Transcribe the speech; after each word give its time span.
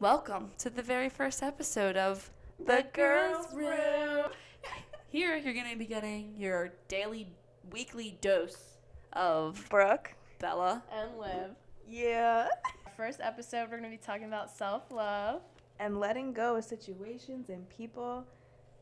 Welcome 0.00 0.50
to 0.58 0.70
the 0.70 0.80
very 0.80 1.08
first 1.08 1.42
episode 1.42 1.96
of 1.96 2.30
The 2.64 2.86
Girls 2.92 3.52
Room. 3.52 4.26
Here, 5.08 5.36
you're 5.36 5.54
going 5.54 5.72
to 5.72 5.76
be 5.76 5.86
getting 5.86 6.34
your 6.36 6.72
daily, 6.86 7.26
weekly 7.72 8.16
dose 8.20 8.76
of 9.12 9.68
Brooke. 9.68 10.14
Bella. 10.38 10.84
and 10.92 11.18
Liv. 11.18 11.50
Yeah. 11.84 12.46
First 12.96 13.18
episode, 13.20 13.62
we're 13.72 13.78
going 13.78 13.90
to 13.90 13.96
be 13.96 13.96
talking 13.96 14.26
about 14.26 14.56
self 14.56 14.92
love. 14.92 15.40
And 15.80 15.98
letting 15.98 16.32
go 16.32 16.54
of 16.54 16.62
situations 16.62 17.48
and 17.48 17.68
people 17.68 18.24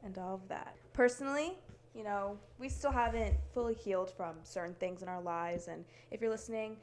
and 0.04 0.18
all 0.18 0.34
of 0.34 0.46
that. 0.48 0.76
Personally, 0.92 1.54
you 1.94 2.04
know, 2.04 2.38
we 2.58 2.68
still 2.68 2.92
haven't 2.92 3.34
fully 3.54 3.72
healed 3.72 4.10
from 4.10 4.34
certain 4.42 4.74
things 4.74 5.00
in 5.00 5.08
our 5.08 5.22
lives. 5.22 5.68
And 5.68 5.82
if 6.10 6.20
you're 6.20 6.30
listening, 6.30 6.76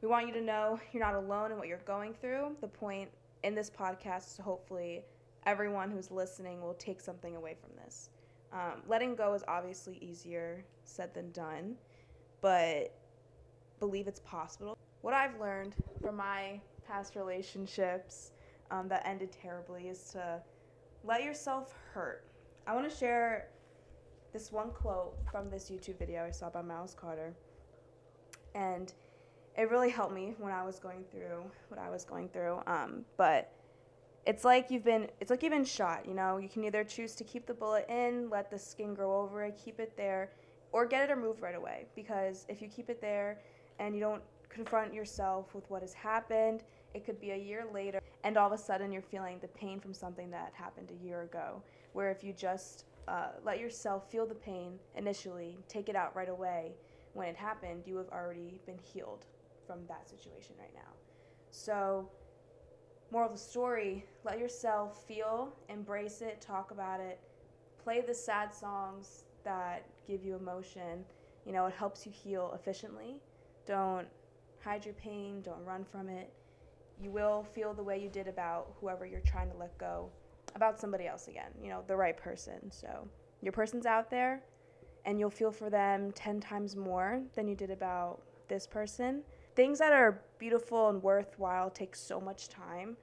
we 0.00 0.06
want 0.06 0.28
you 0.28 0.32
to 0.34 0.40
know 0.40 0.78
you're 0.92 1.02
not 1.04 1.16
alone 1.16 1.50
in 1.50 1.58
what 1.58 1.66
you're 1.66 1.78
going 1.78 2.14
through. 2.14 2.52
The 2.60 2.68
point 2.68 3.10
in 3.42 3.54
this 3.54 3.70
podcast 3.70 4.40
hopefully 4.40 5.04
everyone 5.46 5.90
who's 5.90 6.10
listening 6.10 6.60
will 6.60 6.74
take 6.74 7.00
something 7.00 7.36
away 7.36 7.56
from 7.60 7.70
this. 7.82 8.10
Um, 8.52 8.82
letting 8.88 9.14
go 9.14 9.34
is 9.34 9.44
obviously 9.48 9.96
easier 10.00 10.64
said 10.84 11.14
than 11.14 11.30
done, 11.30 11.76
but 12.40 12.92
believe 13.78 14.08
it's 14.08 14.20
possible. 14.20 14.76
What 15.02 15.14
I've 15.14 15.38
learned 15.40 15.74
from 16.02 16.16
my 16.16 16.60
past 16.86 17.16
relationships 17.16 18.32
um, 18.70 18.88
that 18.88 19.06
ended 19.06 19.32
terribly 19.32 19.88
is 19.88 20.10
to 20.12 20.42
let 21.04 21.22
yourself 21.22 21.74
hurt. 21.92 22.24
I 22.66 22.74
want 22.74 22.90
to 22.90 22.94
share 22.94 23.48
this 24.32 24.52
one 24.52 24.70
quote 24.70 25.16
from 25.30 25.48
this 25.50 25.70
YouTube 25.70 25.98
video 25.98 26.24
I 26.24 26.30
saw 26.30 26.50
by 26.50 26.62
Miles 26.62 26.94
Carter. 26.94 27.34
And 28.54 28.92
it 29.56 29.70
really 29.70 29.90
helped 29.90 30.14
me 30.14 30.34
when 30.38 30.52
I 30.52 30.64
was 30.64 30.78
going 30.78 31.04
through 31.10 31.42
what 31.68 31.78
I 31.78 31.90
was 31.90 32.04
going 32.04 32.28
through. 32.28 32.60
Um, 32.66 33.04
but 33.16 33.52
it's 34.26 34.44
like 34.44 34.70
you've 34.70 34.84
been 34.84 35.08
it's 35.20 35.30
like 35.30 35.42
you've 35.42 35.52
been 35.52 35.64
shot, 35.64 36.06
you 36.06 36.14
know. 36.14 36.38
You 36.38 36.48
can 36.48 36.64
either 36.64 36.84
choose 36.84 37.14
to 37.16 37.24
keep 37.24 37.46
the 37.46 37.54
bullet 37.54 37.86
in, 37.88 38.30
let 38.30 38.50
the 38.50 38.58
skin 38.58 38.94
grow 38.94 39.20
over 39.20 39.44
it, 39.44 39.60
keep 39.62 39.80
it 39.80 39.96
there, 39.96 40.30
or 40.72 40.86
get 40.86 41.08
it 41.08 41.14
removed 41.14 41.40
right 41.40 41.54
away. 41.54 41.86
Because 41.94 42.46
if 42.48 42.62
you 42.62 42.68
keep 42.68 42.90
it 42.90 43.00
there 43.00 43.38
and 43.78 43.94
you 43.94 44.00
don't 44.00 44.22
confront 44.48 44.92
yourself 44.92 45.54
with 45.54 45.68
what 45.70 45.82
has 45.82 45.94
happened, 45.94 46.62
it 46.94 47.04
could 47.04 47.20
be 47.20 47.30
a 47.30 47.36
year 47.36 47.64
later, 47.72 48.00
and 48.24 48.36
all 48.36 48.52
of 48.52 48.52
a 48.52 48.62
sudden 48.62 48.92
you're 48.92 49.02
feeling 49.02 49.38
the 49.40 49.48
pain 49.48 49.80
from 49.80 49.94
something 49.94 50.30
that 50.30 50.52
happened 50.54 50.90
a 50.90 51.04
year 51.04 51.22
ago. 51.22 51.62
Where 51.92 52.10
if 52.10 52.22
you 52.22 52.32
just 52.32 52.84
uh, 53.08 53.28
let 53.44 53.58
yourself 53.58 54.10
feel 54.10 54.26
the 54.26 54.34
pain 54.34 54.78
initially, 54.96 55.58
take 55.68 55.88
it 55.88 55.96
out 55.96 56.14
right 56.14 56.28
away 56.28 56.72
when 57.14 57.26
it 57.26 57.36
happened, 57.36 57.82
you 57.86 57.96
have 57.96 58.08
already 58.10 58.60
been 58.66 58.78
healed 58.78 59.26
from 59.70 59.86
that 59.86 60.08
situation 60.10 60.56
right 60.58 60.74
now. 60.74 60.90
So, 61.52 62.10
moral 63.12 63.28
of 63.28 63.32
the 63.32 63.38
story 63.38 64.04
let 64.24 64.40
yourself 64.40 65.04
feel, 65.06 65.54
embrace 65.68 66.22
it, 66.22 66.40
talk 66.40 66.72
about 66.72 66.98
it, 67.00 67.20
play 67.82 68.02
the 68.04 68.12
sad 68.12 68.52
songs 68.52 69.26
that 69.44 69.86
give 70.08 70.24
you 70.24 70.34
emotion. 70.34 71.04
You 71.46 71.52
know, 71.52 71.66
it 71.66 71.74
helps 71.74 72.04
you 72.04 72.10
heal 72.10 72.50
efficiently. 72.54 73.20
Don't 73.64 74.08
hide 74.58 74.84
your 74.84 74.94
pain, 74.94 75.40
don't 75.42 75.64
run 75.64 75.84
from 75.84 76.08
it. 76.08 76.32
You 77.00 77.12
will 77.12 77.44
feel 77.44 77.72
the 77.72 77.84
way 77.84 78.02
you 78.02 78.08
did 78.08 78.26
about 78.26 78.72
whoever 78.80 79.06
you're 79.06 79.20
trying 79.20 79.52
to 79.52 79.56
let 79.56 79.78
go, 79.78 80.10
about 80.56 80.80
somebody 80.80 81.06
else 81.06 81.28
again, 81.28 81.52
you 81.62 81.70
know, 81.70 81.84
the 81.86 81.96
right 81.96 82.16
person. 82.16 82.72
So, 82.72 83.06
your 83.40 83.52
person's 83.52 83.86
out 83.86 84.10
there, 84.10 84.42
and 85.04 85.20
you'll 85.20 85.30
feel 85.30 85.52
for 85.52 85.70
them 85.70 86.10
10 86.10 86.40
times 86.40 86.74
more 86.74 87.22
than 87.36 87.46
you 87.46 87.54
did 87.54 87.70
about 87.70 88.20
this 88.48 88.66
person. 88.66 89.22
Things 89.60 89.78
that 89.80 89.92
are 89.92 90.22
beautiful 90.38 90.88
and 90.88 91.02
worthwhile 91.02 91.68
take 91.68 91.94
so 91.94 92.18
much 92.18 92.48
time, 92.48 92.96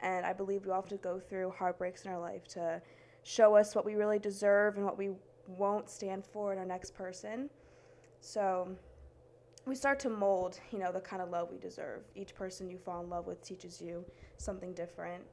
and 0.00 0.26
I 0.26 0.34
believe 0.34 0.66
we 0.66 0.70
all 0.70 0.82
have 0.82 0.90
to 0.90 0.98
go 0.98 1.18
through 1.18 1.54
heartbreaks 1.56 2.04
in 2.04 2.10
our 2.10 2.20
life 2.20 2.46
to 2.48 2.82
show 3.22 3.56
us 3.56 3.74
what 3.74 3.86
we 3.86 3.94
really 3.94 4.18
deserve 4.18 4.76
and 4.76 4.84
what 4.84 4.98
we 4.98 5.12
won't 5.46 5.88
stand 5.88 6.26
for 6.26 6.52
in 6.52 6.58
our 6.58 6.66
next 6.66 6.94
person. 6.94 7.48
So, 8.20 8.76
we 9.64 9.74
start 9.74 9.98
to 10.00 10.10
mold, 10.10 10.60
you 10.70 10.78
know, 10.78 10.92
the 10.92 11.00
kind 11.00 11.22
of 11.22 11.30
love 11.30 11.48
we 11.50 11.56
deserve. 11.56 12.02
Each 12.14 12.34
person 12.34 12.68
you 12.68 12.76
fall 12.76 13.02
in 13.02 13.08
love 13.08 13.26
with 13.26 13.42
teaches 13.42 13.80
you 13.80 14.04
something 14.36 14.74
different. 14.74 15.24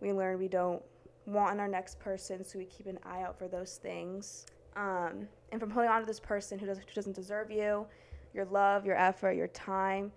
We 0.00 0.12
learn 0.12 0.38
we 0.38 0.46
don't 0.46 0.84
want 1.26 1.54
in 1.54 1.58
our 1.58 1.66
next 1.66 1.98
person, 1.98 2.44
so 2.44 2.60
we 2.60 2.66
keep 2.66 2.86
an 2.86 3.00
eye 3.02 3.22
out 3.22 3.36
for 3.36 3.48
those 3.48 3.78
things. 3.78 4.46
Um, 4.76 5.26
and 5.50 5.60
from 5.60 5.70
holding 5.70 5.90
on 5.90 6.02
to 6.02 6.06
this 6.06 6.20
person 6.20 6.60
who, 6.60 6.66
does, 6.66 6.78
who 6.78 6.84
doesn't 6.94 7.16
deserve 7.16 7.50
you, 7.50 7.86
your 8.36 8.44
love, 8.44 8.84
your 8.84 8.96
effort, 8.96 9.32
your 9.32 9.48
time, 9.48 10.12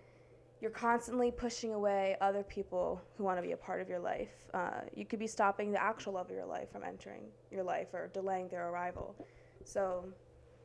you're 0.61 0.71
constantly 0.71 1.31
pushing 1.31 1.73
away 1.73 2.17
other 2.19 2.43
people 2.43 3.01
who 3.17 3.23
want 3.23 3.37
to 3.37 3.41
be 3.41 3.53
a 3.53 3.57
part 3.57 3.81
of 3.81 3.87
your 3.87 3.99
life. 3.99 4.49
Uh, 4.53 4.81
you 4.93 5.05
could 5.05 5.19
be 5.19 5.27
stopping 5.27 5.71
the 5.71 5.81
actual 5.81 6.13
love 6.13 6.29
of 6.29 6.35
your 6.35 6.45
life 6.45 6.69
from 6.69 6.83
entering 6.83 7.23
your 7.49 7.63
life 7.63 7.93
or 7.93 8.09
delaying 8.13 8.49
their 8.49 8.67
arrival. 8.69 9.15
So, 9.63 10.03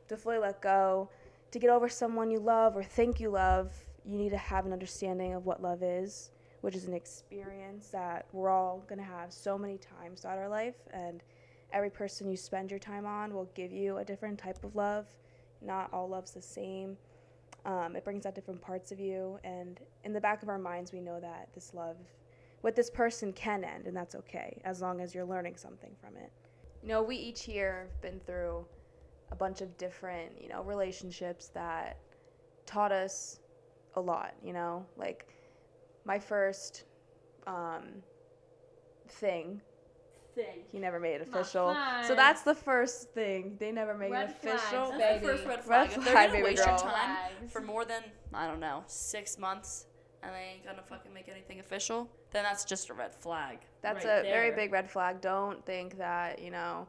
to 0.09 0.17
fully 0.17 0.37
let 0.37 0.61
go, 0.61 1.09
to 1.51 1.59
get 1.59 1.69
over 1.69 1.87
someone 1.87 2.29
you 2.29 2.39
love 2.39 2.75
or 2.75 2.83
think 2.83 3.21
you 3.21 3.29
love, 3.29 3.71
you 4.03 4.17
need 4.17 4.31
to 4.31 4.37
have 4.37 4.65
an 4.65 4.73
understanding 4.73 5.33
of 5.33 5.45
what 5.45 5.61
love 5.63 5.81
is, 5.81 6.31
which 6.59 6.75
is 6.75 6.85
an 6.85 6.93
experience 6.93 7.87
that 7.87 8.25
we're 8.33 8.49
all 8.49 8.83
going 8.87 8.99
to 8.99 9.05
have 9.05 9.31
so 9.31 9.57
many 9.57 9.77
times 9.77 10.21
throughout 10.21 10.37
our 10.37 10.49
life. 10.49 10.75
And 10.91 11.23
every 11.71 11.89
person 11.89 12.29
you 12.29 12.35
spend 12.35 12.69
your 12.69 12.79
time 12.79 13.05
on 13.05 13.33
will 13.33 13.49
give 13.55 13.71
you 13.71 13.97
a 13.97 14.05
different 14.05 14.37
type 14.37 14.63
of 14.63 14.75
love. 14.75 15.07
Not 15.61 15.89
all 15.93 16.09
love's 16.09 16.31
the 16.31 16.41
same. 16.41 16.97
Um, 17.65 17.95
it 17.95 18.03
brings 18.03 18.25
out 18.25 18.35
different 18.35 18.61
parts 18.61 18.91
of 18.91 18.99
you. 18.99 19.39
And 19.43 19.79
in 20.03 20.13
the 20.13 20.21
back 20.21 20.43
of 20.43 20.49
our 20.49 20.59
minds, 20.59 20.93
we 20.93 21.01
know 21.01 21.19
that 21.19 21.49
this 21.53 21.73
love 21.73 21.97
with 22.61 22.75
this 22.75 22.89
person 22.89 23.31
can 23.33 23.63
end, 23.63 23.85
and 23.85 23.95
that's 23.95 24.15
okay 24.15 24.59
as 24.65 24.81
long 24.81 25.01
as 25.01 25.13
you're 25.13 25.25
learning 25.25 25.55
something 25.55 25.91
from 25.99 26.15
it. 26.17 26.31
You 26.81 26.89
know, 26.89 27.03
we 27.03 27.15
each 27.15 27.43
here 27.43 27.89
have 27.91 28.01
been 28.01 28.19
through 28.19 28.65
a 29.31 29.35
bunch 29.35 29.61
of 29.61 29.75
different, 29.77 30.31
you 30.41 30.49
know, 30.49 30.63
relationships 30.63 31.49
that 31.49 31.97
taught 32.65 32.91
us 32.91 33.39
a 33.95 34.01
lot, 34.01 34.33
you 34.43 34.53
know? 34.53 34.85
Like 34.97 35.27
my 36.05 36.19
first 36.19 36.83
um, 37.47 38.03
thing, 39.07 39.61
Thing. 40.35 40.63
he 40.71 40.79
never 40.79 40.99
made 40.99 41.15
it 41.15 41.21
official. 41.21 41.73
So 42.05 42.13
that's 42.13 42.41
the 42.41 42.53
first 42.53 43.11
thing. 43.13 43.55
They 43.59 43.71
never 43.71 43.93
made 43.93 44.11
Red 44.11 44.29
it 44.31 44.35
official. 44.35 44.87
flags, 44.87 44.97
That's 44.99 45.21
the 45.21 45.25
baby. 45.25 45.25
first 45.25 45.45
red 45.45 45.57
Red 45.59 45.63
flag. 45.65 45.87
if 45.87 45.95
they're 45.95 46.03
flag, 46.13 46.27
gonna 46.27 46.31
baby 46.31 46.43
waste 46.43 46.65
girl. 46.65 46.73
your 46.73 46.77
time 46.81 46.91
Flags. 46.91 47.53
for 47.53 47.61
more 47.61 47.85
than, 47.85 48.03
I 48.33 48.45
don't 48.47 48.59
know, 48.59 48.83
six 48.87 49.37
months 49.39 49.85
and 50.21 50.33
they 50.33 50.55
ain't 50.55 50.65
gonna 50.65 50.81
fucking 50.81 51.13
make 51.13 51.29
anything 51.29 51.59
official, 51.59 52.09
then 52.31 52.43
that's 52.43 52.65
just 52.65 52.89
a 52.89 52.93
red 52.93 53.13
flag. 53.15 53.59
That's 53.81 54.03
right 54.03 54.19
a 54.19 54.23
very 54.23 54.49
there. 54.49 54.55
big 54.57 54.71
red 54.73 54.89
flag. 54.89 55.21
Don't 55.21 55.65
think 55.65 55.97
that, 55.97 56.39
you 56.41 56.51
know. 56.51 56.87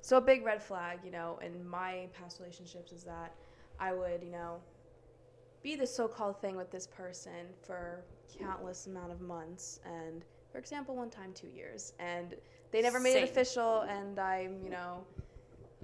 So 0.00 0.18
a 0.18 0.20
big 0.20 0.44
red 0.44 0.62
flag, 0.62 1.00
you 1.04 1.10
know, 1.10 1.38
in 1.42 1.66
my 1.68 2.08
past 2.12 2.38
relationships 2.38 2.92
is 2.92 3.02
that 3.02 3.34
I 3.80 3.92
would, 3.94 4.22
you 4.22 4.30
know, 4.30 4.60
be 5.62 5.74
the 5.74 5.86
so-called 5.86 6.40
thing 6.40 6.54
with 6.54 6.70
this 6.70 6.86
person 6.86 7.46
for 7.66 8.04
countless 8.38 8.86
amount 8.86 9.10
of 9.10 9.20
months 9.20 9.80
and 9.84 10.24
for 10.52 10.58
example, 10.58 10.94
one 10.96 11.10
time 11.10 11.32
2 11.34 11.48
years 11.48 11.92
and 11.98 12.34
they 12.72 12.82
never 12.82 13.00
made 13.00 13.12
Same. 13.14 13.24
it 13.24 13.30
official 13.30 13.80
and 13.82 14.18
I'm, 14.18 14.60
you 14.62 14.70
know, 14.70 15.04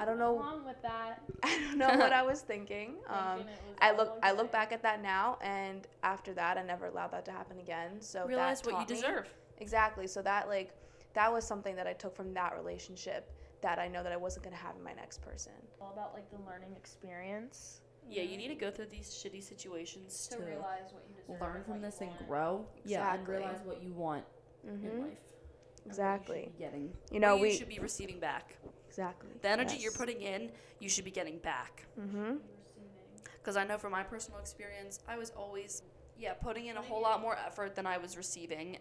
I 0.01 0.05
don't 0.05 0.19
know 0.19 0.35
Along 0.39 0.65
with 0.65 0.81
that, 0.83 1.23
I 1.43 1.59
don't 1.59 1.79
know 1.79 1.89
what 1.99 2.13
I 2.13 2.23
was 2.23 2.41
thinking. 2.41 2.97
Um, 3.09 3.39
was 3.39 3.47
I 3.81 3.91
all 3.91 3.97
look 3.97 4.19
I 4.23 4.33
look 4.33 4.51
back 4.53 4.73
at 4.73 4.83
that 4.83 5.03
now 5.03 5.39
and 5.43 5.87
after 6.03 6.33
that 6.35 6.57
I 6.59 6.63
never 6.63 6.87
allowed 6.87 7.13
that 7.13 7.25
to 7.27 7.33
happen 7.33 7.59
again. 7.59 8.01
So 8.01 8.27
Realize 8.27 8.61
that 8.63 8.67
what 8.73 8.81
you 8.81 8.87
taught 8.87 8.91
me- 8.91 8.97
deserve. 8.97 9.29
Exactly. 9.59 10.07
So 10.07 10.23
that 10.23 10.49
like 10.49 10.73
that 11.15 11.33
was 11.33 11.47
something 11.47 11.77
that 11.77 11.87
I 11.87 11.93
took 11.93 12.17
from 12.17 12.33
that 12.35 12.55
relationship 12.57 13.31
that 13.61 13.79
I 13.79 13.87
know 13.87 14.03
that 14.03 14.11
I 14.13 14.17
wasn't 14.17 14.45
gonna 14.45 14.57
have 14.57 14.75
in 14.77 14.83
my 14.83 14.93
next 14.95 15.21
person. 15.23 15.53
all 15.81 15.93
about 15.93 16.15
like 16.15 16.29
the 16.31 16.39
learning 16.49 16.75
experience. 16.77 17.81
Yeah, 18.09 18.23
you 18.23 18.37
need 18.37 18.49
to 18.49 18.55
go 18.57 18.71
through 18.71 18.87
these 18.87 19.09
shitty 19.11 19.43
situations 19.43 20.27
to 20.33 20.39
to, 20.39 20.43
realize 20.43 20.93
what 20.93 21.05
you 21.09 21.15
deserve. 21.27 21.41
learn 21.41 21.57
and 21.57 21.65
from 21.65 21.73
what 21.75 21.81
you 21.81 21.87
this 21.87 22.01
and 22.01 22.11
want. 22.11 22.29
grow. 22.29 22.67
Yeah, 22.85 23.15
and 23.15 23.29
realize 23.29 23.61
what 23.65 23.81
you 23.83 23.93
want 23.93 24.25
in 24.65 24.79
hmm 24.81 25.03
life. 25.03 25.19
And 25.85 25.97
what 25.97 26.29
you 26.29 26.43
Exactly. 26.45 26.53
getting. 26.59 26.93
You 27.11 27.21
know, 27.21 27.35
what 27.35 27.43
we 27.43 27.51
you 27.51 27.57
should 27.57 27.69
be 27.69 27.79
receiving 27.79 28.19
back. 28.21 28.57
exactly 28.89 29.31
The 29.41 29.49
energy 29.49 29.77
you're 29.79 29.93
putting 29.93 30.21
in, 30.21 30.51
you 30.79 30.89
should 30.89 31.05
be 31.05 31.11
getting 31.11 31.39
back. 31.39 31.87
Mm-hmm. 31.99 32.37
Because 33.39 33.57
I 33.57 33.65
know 33.65 33.79
from 33.79 33.93
my 33.93 34.03
personal 34.03 34.39
experience, 34.39 35.01
I 35.09 35.17
was 35.19 35.31
always, 35.31 35.83
yeah, 36.17 36.35
putting 36.35 36.67
in 36.67 36.77
a 36.77 36.83
whole 36.83 37.03
lot 37.03 37.21
more 37.21 37.37
effort 37.37 37.75
than 37.75 37.87
I 37.87 37.99
was 37.99 38.17
receiving. 38.17 38.79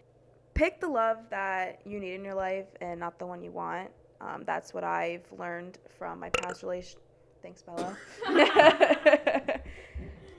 Pick 0.54 0.80
the 0.80 0.88
love 0.88 1.18
that 1.30 1.80
you 1.84 1.98
need 1.98 2.14
in 2.14 2.24
your 2.24 2.34
life 2.34 2.66
and 2.80 3.00
not 3.00 3.18
the 3.18 3.26
one 3.26 3.42
you 3.42 3.50
want. 3.50 3.90
Um, 4.20 4.44
that's 4.46 4.72
what 4.72 4.84
I've 4.84 5.26
learned 5.36 5.78
from 5.98 6.20
my 6.20 6.28
past 6.30 6.62
relation. 6.62 7.00
Thanks, 7.42 7.62
Bella. 7.62 7.96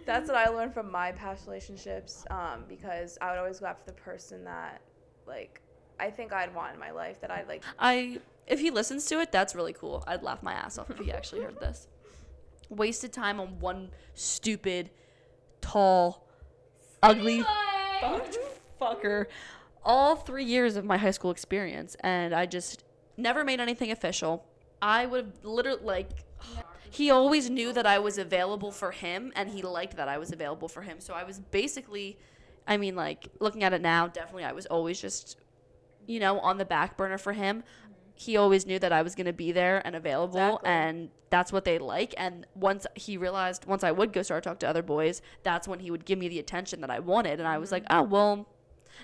that's 0.06 0.30
what 0.30 0.38
I 0.38 0.48
learned 0.48 0.74
from 0.74 0.90
my 0.90 1.12
past 1.12 1.46
relationships 1.48 2.26
um, 2.30 2.64
because 2.70 3.18
I 3.22 3.32
would 3.32 3.40
always 3.40 3.60
go 3.60 3.66
after 3.66 3.86
the 3.88 3.94
person 3.94 4.46
that, 4.46 4.82
like, 5.28 5.62
I 6.00 6.10
think 6.10 6.34
I'd 6.34 6.54
want 6.54 6.74
in 6.74 6.80
my 6.80 6.92
life 6.92 7.22
that 7.22 7.32
I'd 7.32 7.48
like 7.48 7.64
I, 7.80 8.20
if 8.48 8.60
he 8.60 8.72
listens 8.72 9.06
to 9.08 9.20
it, 9.20 9.32
that's 9.32 9.56
really 9.56 9.74
cool. 9.74 10.04
I'd 10.08 10.24
laugh 10.24 10.44
my 10.44 10.54
ass 10.54 10.78
off 10.78 10.90
if 10.90 11.00
he 11.00 11.12
actually 11.12 11.42
heard 11.42 11.60
this. 11.60 11.88
Wasted 12.70 13.14
time 13.14 13.40
on 13.40 13.60
one 13.60 13.90
stupid, 14.14 14.90
tall, 15.62 16.28
ugly 17.02 17.44
fucker 18.82 19.28
all 19.86 20.16
three 20.16 20.44
years 20.44 20.76
of 20.76 20.86
my 20.86 20.98
high 20.98 21.12
school 21.12 21.32
experience, 21.32 21.96
and 22.02 22.34
I 22.34 22.46
just 22.46 22.84
never 23.18 23.44
made 23.44 23.60
anything 23.60 23.92
official. 23.92 24.46
I 24.82 25.06
would 25.06 25.26
have 25.26 25.46
literally 25.46 25.84
like. 25.84 26.10
He 26.90 27.10
always 27.10 27.50
knew 27.50 27.74
that 27.74 27.88
I 27.88 27.98
was 27.98 28.20
available 28.20 28.72
for 28.72 28.92
him, 28.92 29.32
and 29.36 29.50
he 29.50 29.64
liked 29.64 29.96
that 29.98 30.08
I 30.08 30.20
was 30.20 30.32
available 30.32 30.68
for 30.68 30.84
him. 30.84 31.00
So 31.00 31.16
I 31.16 31.24
was 31.24 31.40
basically, 31.40 32.20
I 32.68 32.78
mean, 32.78 32.96
like 32.96 33.30
looking 33.40 33.64
at 33.64 33.74
it 33.74 33.82
now, 33.82 34.08
definitely 34.08 34.44
I 34.44 34.52
was 34.52 34.68
always 34.68 35.02
just, 35.02 35.38
you 36.08 36.20
know, 36.20 36.40
on 36.40 36.58
the 36.58 36.66
back 36.66 36.98
burner 36.98 37.18
for 37.18 37.34
him. 37.34 37.64
He 38.16 38.38
always 38.38 38.66
knew 38.68 38.78
that 38.78 38.94
I 38.94 39.02
was 39.02 39.16
going 39.16 39.26
to 39.26 39.34
be 39.34 39.52
there 39.52 39.82
and 39.86 39.96
available, 39.96 40.38
Exactly. 40.58 40.70
and 40.70 41.10
that's 41.32 41.52
what 41.52 41.66
they 41.66 41.80
like. 41.80 42.14
And 42.16 42.46
once 42.54 42.86
he 42.96 43.18
realized, 43.18 43.66
once 43.66 43.84
I 43.84 43.92
would 43.92 44.14
go 44.14 44.22
start 44.22 44.44
talk 44.44 44.60
to 44.60 44.68
other 44.70 44.84
boys, 44.84 45.22
that's 45.42 45.68
when 45.68 45.80
he 45.80 45.90
would 45.90 46.06
give 46.06 46.20
me 46.20 46.28
the 46.28 46.38
attention 46.38 46.80
that 46.82 46.92
I 46.92 47.00
wanted. 47.00 47.40
And 47.40 47.48
I 47.48 47.58
was 47.58 47.72
like, 47.72 47.84
oh 47.90 48.04
well, 48.04 48.48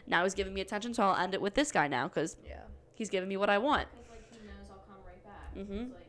now 0.05 0.23
he's 0.23 0.35
giving 0.35 0.53
me 0.53 0.61
attention, 0.61 0.93
so 0.93 1.03
I'll 1.03 1.15
end 1.21 1.33
it 1.33 1.41
with 1.41 1.55
this 1.55 1.71
guy 1.71 1.87
now 1.87 2.07
because 2.07 2.37
Yeah. 2.45 2.61
he's 2.93 3.09
giving 3.09 3.27
me 3.27 3.35
what 3.35 3.49
I 3.49 3.57
want. 3.57 3.87
Like 4.11 4.21
he 4.31 4.37
knows 4.45 4.69
I'll 4.69 4.83
come 4.87 5.01
right 5.03 5.23
back. 5.25 5.55
Mhm. 5.55 5.89
Like, 5.95 6.05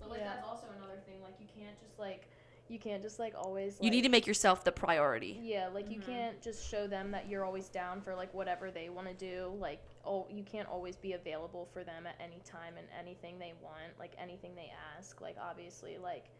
but 0.00 0.10
like 0.10 0.18
Yeah. 0.18 0.34
that's 0.34 0.44
also 0.48 0.66
another 0.76 0.98
thing. 1.06 1.22
Like 1.22 1.34
you 1.40 1.46
can't 1.56 1.78
just 1.80 1.96
like 2.00 2.28
You 2.72 2.78
can't 2.78 3.02
just 3.02 3.18
like 3.18 3.34
always. 3.36 3.76
You 3.82 3.90
need 3.90 4.00
to 4.00 4.08
make 4.08 4.26
yourself 4.26 4.64
the 4.64 4.72
priority. 4.72 5.38
Yeah, 5.42 5.68
like 5.68 5.90
you 5.90 6.00
Mhm. 6.00 6.06
can't 6.06 6.40
just 6.40 6.66
show 6.66 6.86
them 6.86 7.10
that 7.10 7.28
you're 7.28 7.44
always 7.44 7.68
down 7.68 8.00
for 8.00 8.14
like 8.14 8.32
whatever 8.32 8.70
they 8.70 8.88
want 8.88 9.08
to 9.08 9.12
do. 9.14 9.54
Like, 9.60 9.82
oh, 10.06 10.26
you 10.30 10.42
can't 10.42 10.66
always 10.66 10.96
be 10.96 11.12
available 11.12 11.66
for 11.66 11.84
them 11.84 12.06
at 12.06 12.14
any 12.18 12.40
time 12.46 12.78
and 12.78 12.86
anything 12.98 13.38
they 13.38 13.52
want, 13.62 13.98
like 13.98 14.12
anything 14.16 14.54
they 14.54 14.72
ask. 14.96 15.20
Like, 15.20 15.36
obviously, 15.38 15.98
like 15.98 16.30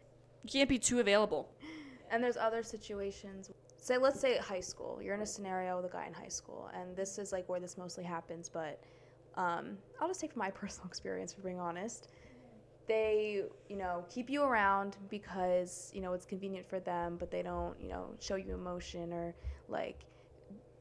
You 0.41 0.49
can't 0.49 0.67
be 0.67 0.79
too 0.79 0.99
available. 0.99 1.53
And 2.11 2.23
there's 2.23 2.37
other 2.37 2.61
situations. 2.61 3.49
Say, 3.77 3.97
let's 3.97 4.19
say 4.19 4.37
high 4.37 4.59
school. 4.59 5.01
You're 5.01 5.15
in 5.15 5.21
a 5.21 5.25
scenario 5.25 5.77
with 5.77 5.85
a 5.91 5.93
guy 5.93 6.05
in 6.05 6.13
high 6.13 6.27
school, 6.27 6.69
and 6.73 6.95
this 6.95 7.17
is 7.17 7.31
like 7.31 7.47
where 7.49 7.59
this 7.59 7.75
mostly 7.75 8.03
happens. 8.03 8.49
But 8.49 8.79
um, 9.35 9.79
I'll 9.99 10.07
just 10.09 10.19
take 10.21 10.33
from 10.33 10.41
my 10.41 10.51
personal 10.61 10.87
experience, 10.87 11.33
for 11.33 11.41
being 11.41 11.59
honest. 11.59 12.09
They, 12.87 13.43
you 13.69 13.77
know, 13.77 14.05
keep 14.09 14.29
you 14.29 14.43
around 14.43 14.97
because 15.09 15.91
you 15.93 16.01
know 16.01 16.13
it's 16.13 16.25
convenient 16.25 16.67
for 16.67 16.79
them, 16.79 17.15
but 17.17 17.31
they 17.31 17.41
don't, 17.41 17.79
you 17.79 17.89
know, 17.89 18.09
show 18.19 18.35
you 18.35 18.53
emotion 18.53 19.13
or 19.13 19.33
like 19.69 20.05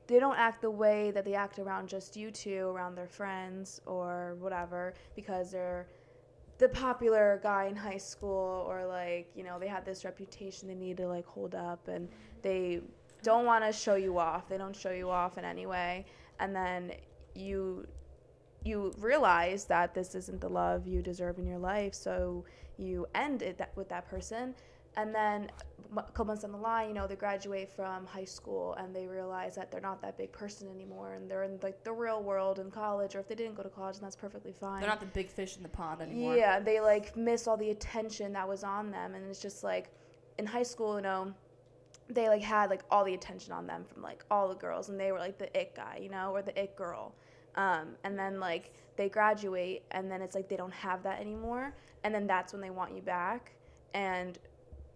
they 0.09 0.19
don't 0.19 0.37
act 0.37 0.63
the 0.63 0.71
way 0.71 1.11
that 1.13 1.25
they 1.25 1.35
act 1.35 1.59
around 1.59 1.89
just 1.89 2.17
you 2.17 2.31
two, 2.31 2.69
around 2.69 2.97
their 2.97 3.07
friends 3.07 3.81
or 3.87 4.37
whatever, 4.41 4.95
because 5.15 5.53
they're 5.53 5.87
the 6.59 6.69
popular 6.69 7.41
guy 7.43 7.65
in 7.67 7.75
high 7.75 7.99
school 7.99 8.65
or 8.69 8.87
like 8.87 9.31
you 9.35 9.43
know 9.43 9.59
they 9.59 9.67
have 9.67 9.85
this 9.85 10.05
reputation 10.05 10.69
they 10.69 10.75
need 10.75 10.97
to 10.97 11.09
like 11.09 11.27
hold 11.27 11.55
up 11.55 11.89
and 11.89 12.09
they 12.43 12.81
don't 13.23 13.45
want 13.45 13.65
to 13.65 13.73
show 13.73 13.95
you 13.95 14.19
off. 14.19 14.49
They 14.49 14.59
don't 14.59 14.75
show 14.75 14.91
you 14.91 15.09
off 15.11 15.39
in 15.39 15.45
any 15.45 15.67
way. 15.67 16.05
And 16.41 16.55
then 16.55 16.93
you 17.35 17.87
you 18.65 18.93
realize 18.99 19.65
that 19.65 19.95
this 19.95 20.15
isn't 20.15 20.41
the 20.41 20.49
love 20.49 20.87
you 20.87 21.03
deserve 21.03 21.39
in 21.39 21.47
your 21.47 21.59
life 21.59 21.95
so 21.95 22.45
you 22.79 23.07
end 23.15 23.43
it 23.43 23.59
that, 23.59 23.77
with 23.77 23.89
that 23.89 24.09
person 24.09 24.55
and 24.97 25.15
then 25.15 25.51
a 25.97 26.03
couple 26.03 26.27
months 26.27 26.43
down 26.43 26.53
the 26.53 26.59
line 26.59 26.89
you 26.89 26.95
know 26.95 27.07
they 27.07 27.17
graduate 27.17 27.69
from 27.69 28.07
high 28.07 28.25
school 28.25 28.75
and 28.75 28.95
they 28.95 29.07
realize 29.07 29.55
that 29.55 29.71
they're 29.71 29.81
not 29.81 30.01
that 30.01 30.17
big 30.17 30.33
person 30.33 30.69
anymore 30.69 31.15
and 31.15 31.31
they're 31.31 31.43
in 31.43 31.59
like 31.63 31.83
the 31.85 31.93
real 31.93 32.23
world 32.23 32.59
in 32.59 32.71
college 32.71 33.15
or 33.15 33.21
if 33.21 33.29
they 33.29 33.35
didn't 33.35 33.55
go 33.55 33.63
to 33.63 33.69
college 33.69 33.97
then 33.97 34.03
that's 34.03 34.17
perfectly 34.17 34.53
fine 34.53 34.81
They're 34.81 34.89
not 34.89 35.01
the 35.01 35.07
big 35.07 35.29
fish 35.29 35.57
in 35.57 35.63
the 35.63 35.69
pond 35.69 36.01
anymore. 36.01 36.37
yeah, 36.37 36.61
they 36.61 36.81
like 36.81 37.17
miss 37.17 37.47
all 37.47 37.57
the 37.57 37.71
attention 37.71 38.33
that 38.33 38.49
was 38.49 38.65
on 38.65 38.91
them, 38.91 39.15
and 39.15 39.27
it's 39.29 39.41
just 39.41 39.63
like 39.65 39.91
in 40.39 40.47
high 40.47 40.63
school, 40.63 40.97
you 40.97 41.03
know, 41.03 41.35
they 42.09 42.29
like 42.29 42.43
had 42.43 42.71
like 42.71 42.83
all 42.91 43.05
the 43.05 43.15
attention 43.15 43.53
on 43.53 43.67
them 43.67 43.85
from 43.85 44.03
like 44.03 44.25
all 44.31 44.49
the 44.49 44.55
girls, 44.55 44.89
and 44.89 44.99
they 44.99 45.13
were 45.13 45.19
like 45.19 45.39
the 45.39 45.55
it 45.59 45.75
guy, 45.75 45.99
you 46.03 46.09
know, 46.09 46.31
or 46.33 46.43
the 46.43 46.59
it 46.61 46.75
girl. 46.77 47.15
Um, 47.55 47.97
and 48.05 48.19
then 48.19 48.41
like 48.41 48.73
they 48.97 49.09
graduate, 49.09 49.85
and 49.91 50.11
then 50.11 50.23
it's 50.23 50.35
like 50.35 50.49
they 50.49 50.57
don't 50.57 50.73
have 50.73 51.03
that 51.03 51.21
anymore, 51.21 51.75
and 52.05 52.15
then 52.15 52.27
that's 52.27 52.53
when 52.53 52.63
they 52.63 52.71
want 52.71 52.95
you 52.95 53.03
back. 53.03 53.53
And 53.95 54.39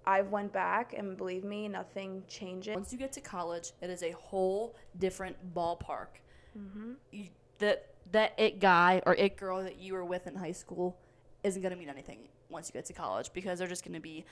I've 0.07 0.31
went 0.31 0.53
back, 0.53 0.95
and 0.97 1.17
believe 1.17 1.45
me, 1.45 1.69
nothing 1.69 2.23
changes. 2.29 2.75
Once 2.75 2.93
you 2.93 2.99
get 2.99 3.13
to 3.13 3.21
college, 3.21 3.73
it 3.83 3.91
is 3.91 4.03
a 4.03 4.13
whole 4.13 4.77
different 4.99 5.37
ballpark. 5.55 6.21
Mm-hmm. 6.57 6.93
You, 7.13 7.27
that 7.59 7.91
that 8.13 8.35
it 8.39 8.61
guy 8.61 9.03
or 9.07 9.15
it 9.15 9.37
girl 9.37 9.63
that 9.63 9.79
you 9.79 9.95
were 9.95 10.05
with 10.05 10.27
in 10.27 10.35
high 10.35 10.53
school 10.53 10.97
isn't 11.43 11.63
gonna 11.63 11.77
mean 11.77 11.89
anything 11.89 12.29
once 12.49 12.69
you 12.69 12.73
get 12.73 12.85
to 12.87 12.93
college 12.93 13.33
because 13.33 13.59
they're 13.59 13.69
just 13.69 13.85
gonna 13.85 14.01
be 14.01 14.25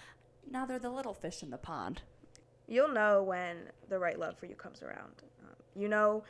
now 0.51 0.65
they're 0.65 0.79
the 0.79 0.91
little 0.91 1.15
fish 1.15 1.43
in 1.43 1.51
the 1.51 1.59
pond. 1.59 2.03
you'll 2.69 2.93
know 2.93 3.23
when 3.23 3.57
the 3.89 3.99
right 3.99 4.19
love 4.19 4.39
for 4.39 4.47
you 4.47 4.55
comes 4.55 4.83
around. 4.83 5.23
Um, 5.43 5.57
you 5.75 5.89
know 5.89 6.23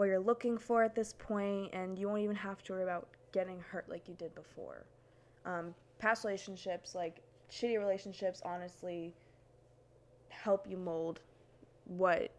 what 0.00 0.08
you're 0.08 0.18
looking 0.18 0.56
for 0.56 0.82
at 0.82 0.94
this 0.94 1.12
point, 1.12 1.68
and 1.74 1.98
you 1.98 2.08
won't 2.08 2.22
even 2.22 2.34
have 2.34 2.62
to 2.62 2.72
worry 2.72 2.82
about 2.82 3.06
getting 3.32 3.60
hurt 3.60 3.86
like 3.86 4.08
you 4.08 4.14
did 4.14 4.34
before. 4.34 4.86
Um, 5.44 5.74
past 5.98 6.24
relationships, 6.24 6.94
like 6.94 7.20
shitty 7.50 7.78
relationships, 7.78 8.40
honestly 8.42 9.12
help 10.30 10.66
you 10.66 10.78
mold 10.78 11.20
what 11.84 12.30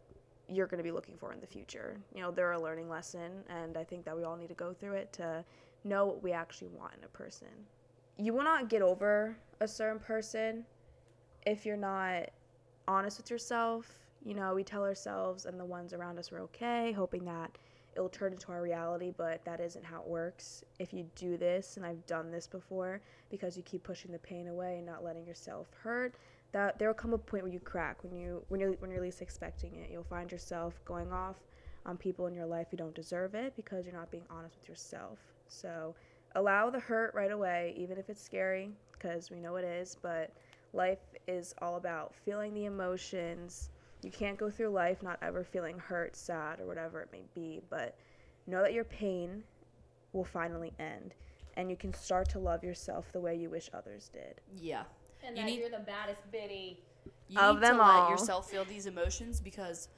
you're 0.49 0.65
going 0.65 0.79
to 0.79 0.83
be 0.83 0.89
looking 0.89 1.15
for 1.15 1.33
in 1.33 1.39
the 1.39 1.45
future. 1.45 1.97
You 2.15 2.23
know, 2.23 2.31
they're 2.31 2.53
a 2.53 2.59
learning 2.59 2.89
lesson, 2.89 3.43
and 3.47 3.77
I 3.77 3.83
think 3.83 4.05
that 4.05 4.17
we 4.17 4.23
all 4.23 4.35
need 4.35 4.49
to 4.49 4.55
go 4.55 4.73
through 4.73 4.93
it 4.93 5.13
to 5.13 5.45
know 5.83 6.07
what 6.07 6.23
we 6.23 6.31
actually 6.31 6.69
want 6.69 6.93
in 6.97 7.03
a 7.03 7.09
person. 7.09 7.47
You 8.17 8.33
will 8.33 8.43
not 8.43 8.69
get 8.69 8.81
over 8.81 9.37
a 9.59 9.67
certain 9.67 9.99
person 9.99 10.65
if 11.45 11.63
you're 11.63 11.77
not 11.77 12.31
honest 12.87 13.19
with 13.19 13.29
yourself. 13.29 13.99
You 14.23 14.35
know, 14.35 14.53
we 14.53 14.63
tell 14.63 14.83
ourselves 14.83 15.45
and 15.45 15.59
the 15.59 15.65
ones 15.65 15.93
around 15.93 16.19
us 16.19 16.31
we're 16.31 16.41
okay, 16.41 16.91
hoping 16.91 17.25
that 17.25 17.57
it'll 17.95 18.09
turn 18.09 18.33
into 18.33 18.51
our 18.51 18.61
reality, 18.61 19.11
but 19.15 19.43
that 19.45 19.59
isn't 19.59 19.83
how 19.83 20.01
it 20.01 20.07
works. 20.07 20.63
If 20.79 20.93
you 20.93 21.05
do 21.15 21.37
this, 21.37 21.77
and 21.77 21.85
I've 21.85 22.05
done 22.05 22.31
this 22.31 22.47
before, 22.47 23.01
because 23.29 23.57
you 23.57 23.63
keep 23.63 23.83
pushing 23.83 24.11
the 24.11 24.19
pain 24.19 24.47
away 24.47 24.77
and 24.77 24.85
not 24.85 25.03
letting 25.03 25.25
yourself 25.25 25.67
hurt, 25.83 26.15
that 26.51 26.79
there'll 26.79 26.93
come 26.93 27.13
a 27.13 27.17
point 27.17 27.43
where 27.43 27.51
you 27.51 27.59
crack 27.59 28.03
when 28.03 28.13
you 28.13 28.43
when 28.49 28.59
you're 28.59 28.73
when 28.73 28.91
you're 28.91 29.01
least 29.01 29.21
expecting 29.21 29.75
it. 29.75 29.89
You'll 29.91 30.03
find 30.03 30.31
yourself 30.31 30.79
going 30.85 31.11
off 31.11 31.37
on 31.85 31.97
people 31.97 32.27
in 32.27 32.33
your 32.33 32.45
life 32.45 32.67
who 32.69 32.77
don't 32.77 32.93
deserve 32.93 33.35
it 33.35 33.55
because 33.55 33.85
you're 33.85 33.95
not 33.95 34.11
being 34.11 34.25
honest 34.29 34.55
with 34.59 34.69
yourself. 34.69 35.19
So 35.47 35.95
allow 36.35 36.69
the 36.69 36.79
hurt 36.79 37.13
right 37.13 37.31
away, 37.31 37.73
even 37.77 37.97
if 37.97 38.09
it's 38.09 38.21
scary, 38.21 38.71
because 38.93 39.31
we 39.31 39.39
know 39.39 39.55
it 39.55 39.65
is, 39.65 39.97
but 40.01 40.31
life 40.73 40.99
is 41.27 41.53
all 41.61 41.75
about 41.75 42.13
feeling 42.15 42.53
the 42.53 42.65
emotions. 42.65 43.70
You 44.03 44.11
can't 44.11 44.37
go 44.37 44.49
through 44.49 44.69
life 44.69 45.01
not 45.03 45.17
ever 45.21 45.43
feeling 45.43 45.77
hurt, 45.79 46.15
sad, 46.15 46.59
or 46.59 46.65
whatever 46.65 47.01
it 47.01 47.09
may 47.11 47.23
be, 47.35 47.61
but 47.69 47.95
know 48.47 48.61
that 48.61 48.73
your 48.73 48.83
pain 48.83 49.43
will 50.13 50.23
finally 50.25 50.73
end 50.79 51.13
and 51.55 51.69
you 51.69 51.75
can 51.75 51.93
start 51.93 52.29
to 52.29 52.39
love 52.39 52.63
yourself 52.63 53.11
the 53.11 53.19
way 53.19 53.35
you 53.35 53.49
wish 53.49 53.69
others 53.73 54.09
did. 54.13 54.41
Yeah. 54.55 54.83
and 55.23 55.35
You 55.37 55.43
that 55.43 55.49
need- 55.49 55.59
you're 55.59 55.69
the 55.69 55.79
baddest 55.79 56.31
bitty. 56.31 56.81
You 57.27 57.39
Of 57.39 57.55
need 57.57 57.63
them 57.63 57.77
to 57.77 57.83
all. 57.83 58.01
let 58.03 58.09
yourself 58.09 58.49
feel 58.49 58.65
these 58.65 58.85
emotions 58.87 59.39
because 59.39 59.89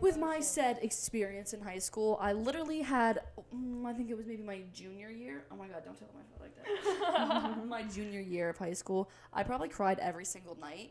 with 0.00 0.16
my 0.18 0.40
said 0.40 0.78
experience 0.82 1.52
in 1.52 1.60
high 1.60 1.78
school, 1.78 2.18
I 2.20 2.32
literally 2.32 2.80
had 2.82 3.20
mm, 3.54 3.86
I 3.86 3.92
think 3.92 4.10
it 4.10 4.16
was 4.16 4.26
maybe 4.26 4.42
my 4.42 4.62
junior 4.74 5.08
year. 5.08 5.44
Oh 5.52 5.56
my 5.56 5.68
god, 5.68 5.84
don't 5.84 5.96
tell 5.96 6.08
my 6.14 6.22
foot 6.32 6.40
like 6.42 7.54
that. 7.54 7.64
my 7.66 7.82
junior 7.84 8.20
year 8.20 8.48
of 8.48 8.58
high 8.58 8.72
school, 8.72 9.08
I 9.32 9.44
probably 9.44 9.68
cried 9.68 9.98
every 10.00 10.24
single 10.24 10.56
night, 10.60 10.90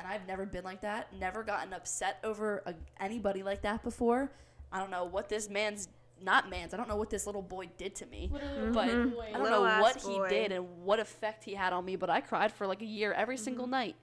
and 0.00 0.08
I've 0.08 0.26
never 0.26 0.46
been 0.46 0.64
like 0.64 0.80
that. 0.80 1.12
Never 1.18 1.42
gotten 1.42 1.72
upset 1.74 2.18
over 2.24 2.62
a, 2.64 2.74
anybody 2.98 3.42
like 3.42 3.60
that 3.62 3.82
before. 3.82 4.32
I 4.72 4.78
don't 4.80 4.90
know 4.90 5.04
what 5.04 5.28
this 5.28 5.50
man's 5.50 5.88
not 6.22 6.48
man's. 6.48 6.72
I 6.72 6.78
don't 6.78 6.88
know 6.88 6.96
what 6.96 7.10
this 7.10 7.26
little 7.26 7.42
boy 7.42 7.68
did 7.76 7.94
to 7.96 8.06
me. 8.06 8.30
Literally, 8.32 8.70
But 8.72 8.88
little 8.88 9.10
boy. 9.10 9.26
I 9.28 9.32
don't 9.32 9.42
Little 9.42 9.60
know 9.60 9.66
ass 9.66 9.82
what 9.82 9.96
he 9.96 10.20
did 10.28 10.52
and 10.52 10.84
what 10.84 11.00
effect 11.00 11.44
he 11.44 11.54
had 11.54 11.72
on 11.74 11.84
me, 11.84 11.96
but 11.96 12.08
I 12.08 12.20
cried 12.22 12.50
for 12.52 12.66
like 12.66 12.80
a 12.82 12.86
year 12.86 13.12
every 13.12 13.36
single 13.36 13.66
night. 13.66 13.96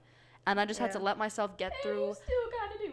And 0.46 0.60
I 0.60 0.64
just 0.66 0.78
had 0.80 0.92
to 0.92 0.98
let 0.98 1.18
myself 1.18 1.56
get 1.58 1.72
And 1.72 1.82
through 1.82 2.06
you 2.08 2.14
still 2.14 2.50
gotta 2.60 2.78
do. 2.78 2.92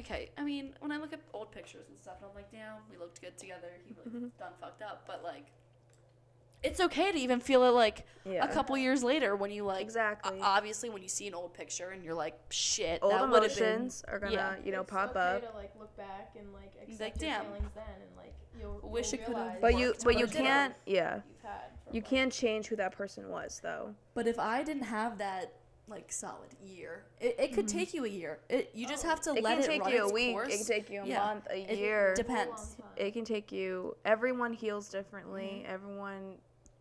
Okay, 0.00 0.30
I 0.38 0.44
mean, 0.44 0.74
when 0.80 0.92
I 0.92 0.98
look 0.98 1.12
at 1.12 1.20
old 1.34 1.50
pictures 1.50 1.86
and 1.88 1.98
stuff, 1.98 2.14
and 2.20 2.28
I'm 2.30 2.34
like, 2.36 2.50
damn, 2.52 2.74
we 2.90 2.96
looked 2.98 3.20
good 3.20 3.36
together. 3.36 3.68
He 3.84 3.94
really 3.94 4.26
Mhm. 4.26 4.38
done 4.38 4.52
fucked 4.60 4.82
up, 4.82 5.04
but 5.06 5.24
like, 5.24 5.46
it's 6.62 6.80
okay 6.80 7.12
to 7.12 7.18
even 7.18 7.40
feel 7.40 7.62
it 7.64 7.70
like 7.70 8.04
Yeah. 8.24 8.44
a 8.44 8.48
couple 8.52 8.76
years 8.76 9.02
later 9.04 9.36
when 9.36 9.50
you 9.50 9.64
like. 9.64 9.80
exactly. 9.80 10.38
o- 10.40 10.42
Obviously, 10.42 10.90
when 10.90 11.02
you 11.02 11.08
see 11.08 11.26
an 11.28 11.34
old 11.34 11.54
picture 11.54 11.90
and 11.90 12.02
you're 12.02 12.14
like, 12.14 12.38
shit, 12.50 13.00
Old 13.02 13.12
that 13.12 13.28
would 13.30 13.42
have 13.44 13.54
been. 13.56 13.64
emotions 13.64 14.04
are 14.08 14.18
gonna, 14.18 14.32
yeah. 14.32 14.54
you 14.64 14.72
know, 14.72 14.80
it's 14.82 14.90
pop 14.90 15.10
okay 15.10 15.20
up. 15.20 15.50
to 15.52 15.56
like 15.56 15.72
look 15.78 15.96
back 15.96 16.32
and 16.38 16.52
like 16.52 16.72
accept 16.82 17.00
like, 17.00 17.22
your 17.22 17.30
damn. 17.30 17.44
feelings 17.46 17.70
then 17.74 17.84
and 18.00 18.16
like 18.16 18.34
you'll 18.58 18.80
Wish 18.90 19.12
you'll 19.12 19.20
it 19.22 19.26
could've 19.26 19.36
realize 19.40 19.58
But 19.60 19.78
you 19.78 19.94
but 20.04 20.18
you 20.18 20.26
can't 20.26 20.74
yeah. 20.84 21.16
you've 21.16 21.42
had 21.42 21.60
from, 21.84 21.94
You 21.94 22.00
like, 22.00 22.10
can't 22.10 22.32
change 22.32 22.66
who 22.66 22.76
that 22.76 22.92
person 22.92 23.28
was 23.28 23.60
though. 23.62 23.94
But 24.14 24.26
if 24.26 24.38
I 24.38 24.62
didn't 24.64 24.82
have 24.84 25.18
that 25.18 25.52
like 25.86 26.12
solid 26.12 26.50
year, 26.62 27.04
it, 27.18 27.36
it 27.38 27.52
could 27.54 27.66
mm-hmm. 27.66 27.78
take 27.78 27.94
you 27.94 28.04
a 28.04 28.08
year. 28.08 28.40
It 28.50 28.70
you 28.74 28.86
just 28.86 29.04
Oh. 29.06 29.08
have 29.08 29.20
to 29.22 29.30
let 29.32 29.38
It 29.38 29.44
let 29.44 29.52
can 29.54 29.58
it 29.62 29.62
can 29.62 29.72
take 29.72 29.82
run 29.84 29.92
you 29.92 30.02
a 30.02 30.04
its 30.04 30.12
week, 30.12 30.32
course. 30.34 30.52
it 30.52 30.56
can 30.58 30.66
take 30.66 30.90
you 30.90 31.02
a 31.02 31.06
Yeah. 31.06 31.18
month, 31.24 31.46
a 31.50 31.72
It 31.72 31.78
year. 31.78 32.10
It's 32.10 32.20
a 32.20 32.22
depends. 32.24 32.76
It 32.96 33.12
can 33.12 33.24
take 33.24 33.52
you 33.52 33.96
everyone 34.04 34.52
heals 34.52 34.88
mm-hmm. 34.88 34.98
differently. 34.98 35.64
Everyone 35.66 36.34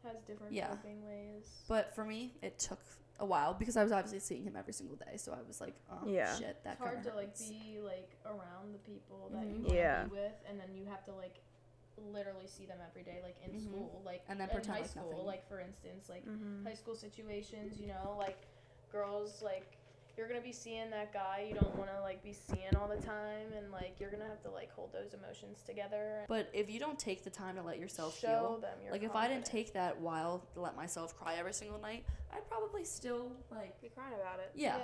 has 0.07 0.17
different 0.23 0.53
Yeah. 0.53 0.67
coping 0.69 1.05
ways. 1.05 1.63
But 1.67 1.93
for 1.93 2.03
me, 2.05 2.33
it 2.41 2.57
took 2.59 2.79
a 3.19 3.25
while 3.25 3.53
because 3.53 3.75
I 3.77 3.83
was 3.83 3.91
obviously 3.91 4.19
seeing 4.19 4.43
him 4.43 4.55
every 4.55 4.73
single 4.73 4.95
day. 4.95 5.17
So 5.17 5.31
I 5.33 5.41
was 5.47 5.59
like, 5.59 5.75
oh 5.91 6.07
Yeah. 6.07 6.35
shit, 6.37 6.63
that 6.63 6.73
It's 6.73 6.81
hard 6.81 6.95
kinda 7.03 7.09
to 7.11 7.15
like 7.15 7.37
be 7.37 7.79
like 7.83 8.15
around 8.25 8.73
the 8.73 8.79
people 8.79 9.29
that 9.33 9.43
Mhm. 9.43 9.55
you 9.55 9.61
want 9.63 9.75
Yeah. 9.75 10.03
be 10.05 10.11
with, 10.11 10.35
and 10.47 10.59
then 10.59 10.73
you 10.75 10.85
have 10.85 11.03
to 11.05 11.13
like 11.13 11.41
literally 11.97 12.45
see 12.47 12.65
them 12.65 12.77
every 12.87 13.01
day, 13.03 13.21
like 13.23 13.37
in 13.43 13.51
Mhm. 13.51 13.61
school, 13.63 14.01
like 14.05 14.23
And 14.27 14.39
then 14.39 14.49
in 14.49 14.53
pretend 14.53 14.75
high 14.75 14.81
like 14.83 14.89
school, 14.91 15.09
nothing. 15.11 15.25
like 15.25 15.47
for 15.47 15.59
instance, 15.59 16.09
like 16.09 16.25
Mm-hmm. 16.25 16.65
high 16.65 16.75
school 16.75 16.95
situations, 16.95 17.79
you 17.79 17.87
know, 17.87 18.15
like 18.17 18.45
girls 18.91 19.41
like 19.41 19.76
you're 20.17 20.27
gonna 20.27 20.41
be 20.41 20.51
seeing 20.51 20.89
that 20.89 21.13
guy 21.13 21.45
you 21.47 21.53
don't 21.53 21.75
want 21.77 21.89
to 21.93 22.01
like 22.01 22.23
be 22.23 22.33
seeing 22.33 22.75
all 22.79 22.87
the 22.87 22.95
time 23.05 23.47
and 23.55 23.71
like 23.71 23.95
you're 23.99 24.09
gonna 24.09 24.25
have 24.27 24.41
to 24.41 24.49
like 24.49 24.71
hold 24.73 24.91
those 24.91 25.13
emotions 25.13 25.61
together 25.65 26.25
But 26.27 26.49
if 26.53 26.69
you 26.69 26.79
don't 26.79 26.97
take 26.97 27.23
the 27.23 27.29
time 27.29 27.55
to 27.55 27.61
let 27.61 27.79
yourself 27.79 28.17
show 28.19 28.27
heal, 28.27 28.59
them 28.61 28.77
your 28.83 28.91
like 28.91 29.03
if 29.03 29.15
I 29.15 29.27
didn't 29.27 29.45
take 29.45 29.73
that 29.73 29.99
while 29.99 30.43
to 30.53 30.61
let 30.61 30.75
myself 30.75 31.15
cry 31.17 31.35
every 31.37 31.53
single 31.53 31.79
night, 31.79 32.05
I'd 32.33 32.47
probably 32.49 32.83
still 32.83 33.31
like 33.51 33.79
Be 33.81 33.89
crying 33.89 34.13
about 34.19 34.39
it. 34.39 34.51
yeah. 34.55 34.77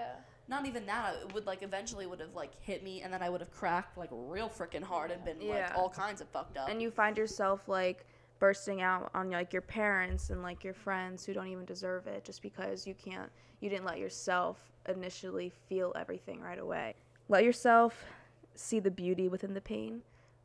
Not 0.50 0.66
even 0.66 0.86
that. 0.88 1.16
It 1.22 1.34
would 1.34 1.46
like 1.46 1.64
eventually 1.64 2.06
would 2.06 2.20
have 2.20 2.36
like 2.36 2.52
hit 2.62 2.84
me, 2.84 3.02
and 3.02 3.14
then 3.14 3.22
I 3.24 3.30
would 3.30 3.40
have 3.40 3.52
cracked 3.52 3.98
like 3.98 4.10
real 4.12 4.50
freaking 4.50 4.84
hard 4.84 5.10
and 5.10 5.24
been 5.24 5.48
like 5.48 5.72
all 5.76 5.90
kinds 5.90 6.20
of 6.20 6.28
fucked 6.30 6.58
up. 6.58 6.70
And 6.70 6.82
you 6.82 6.92
find 6.92 7.18
yourself 7.18 7.68
like 7.70 8.06
bursting 8.40 8.82
out 8.82 9.10
on 9.14 9.30
like 9.30 9.54
your 9.54 9.62
parents 9.62 10.30
and 10.30 10.42
like 10.44 10.64
your 10.64 10.74
friends 10.74 11.26
who 11.26 11.34
don't 11.34 11.48
even 11.48 11.66
deserve 11.66 12.08
it 12.08 12.24
just 12.24 12.42
because 12.42 12.86
you 12.86 12.94
can't 12.94 13.30
you 13.62 13.70
didn't 13.70 13.86
let 13.86 13.98
yourself 14.00 14.60
initially 14.90 15.52
feel 15.70 15.94
everything 15.96 16.42
right 16.42 16.60
away. 16.60 16.96
Let 17.30 17.46
yourself 17.46 18.04
see 18.56 18.80
the 18.80 18.92
beauty 18.92 19.30
within 19.30 19.54
the 19.54 19.62
pain. 19.62 20.02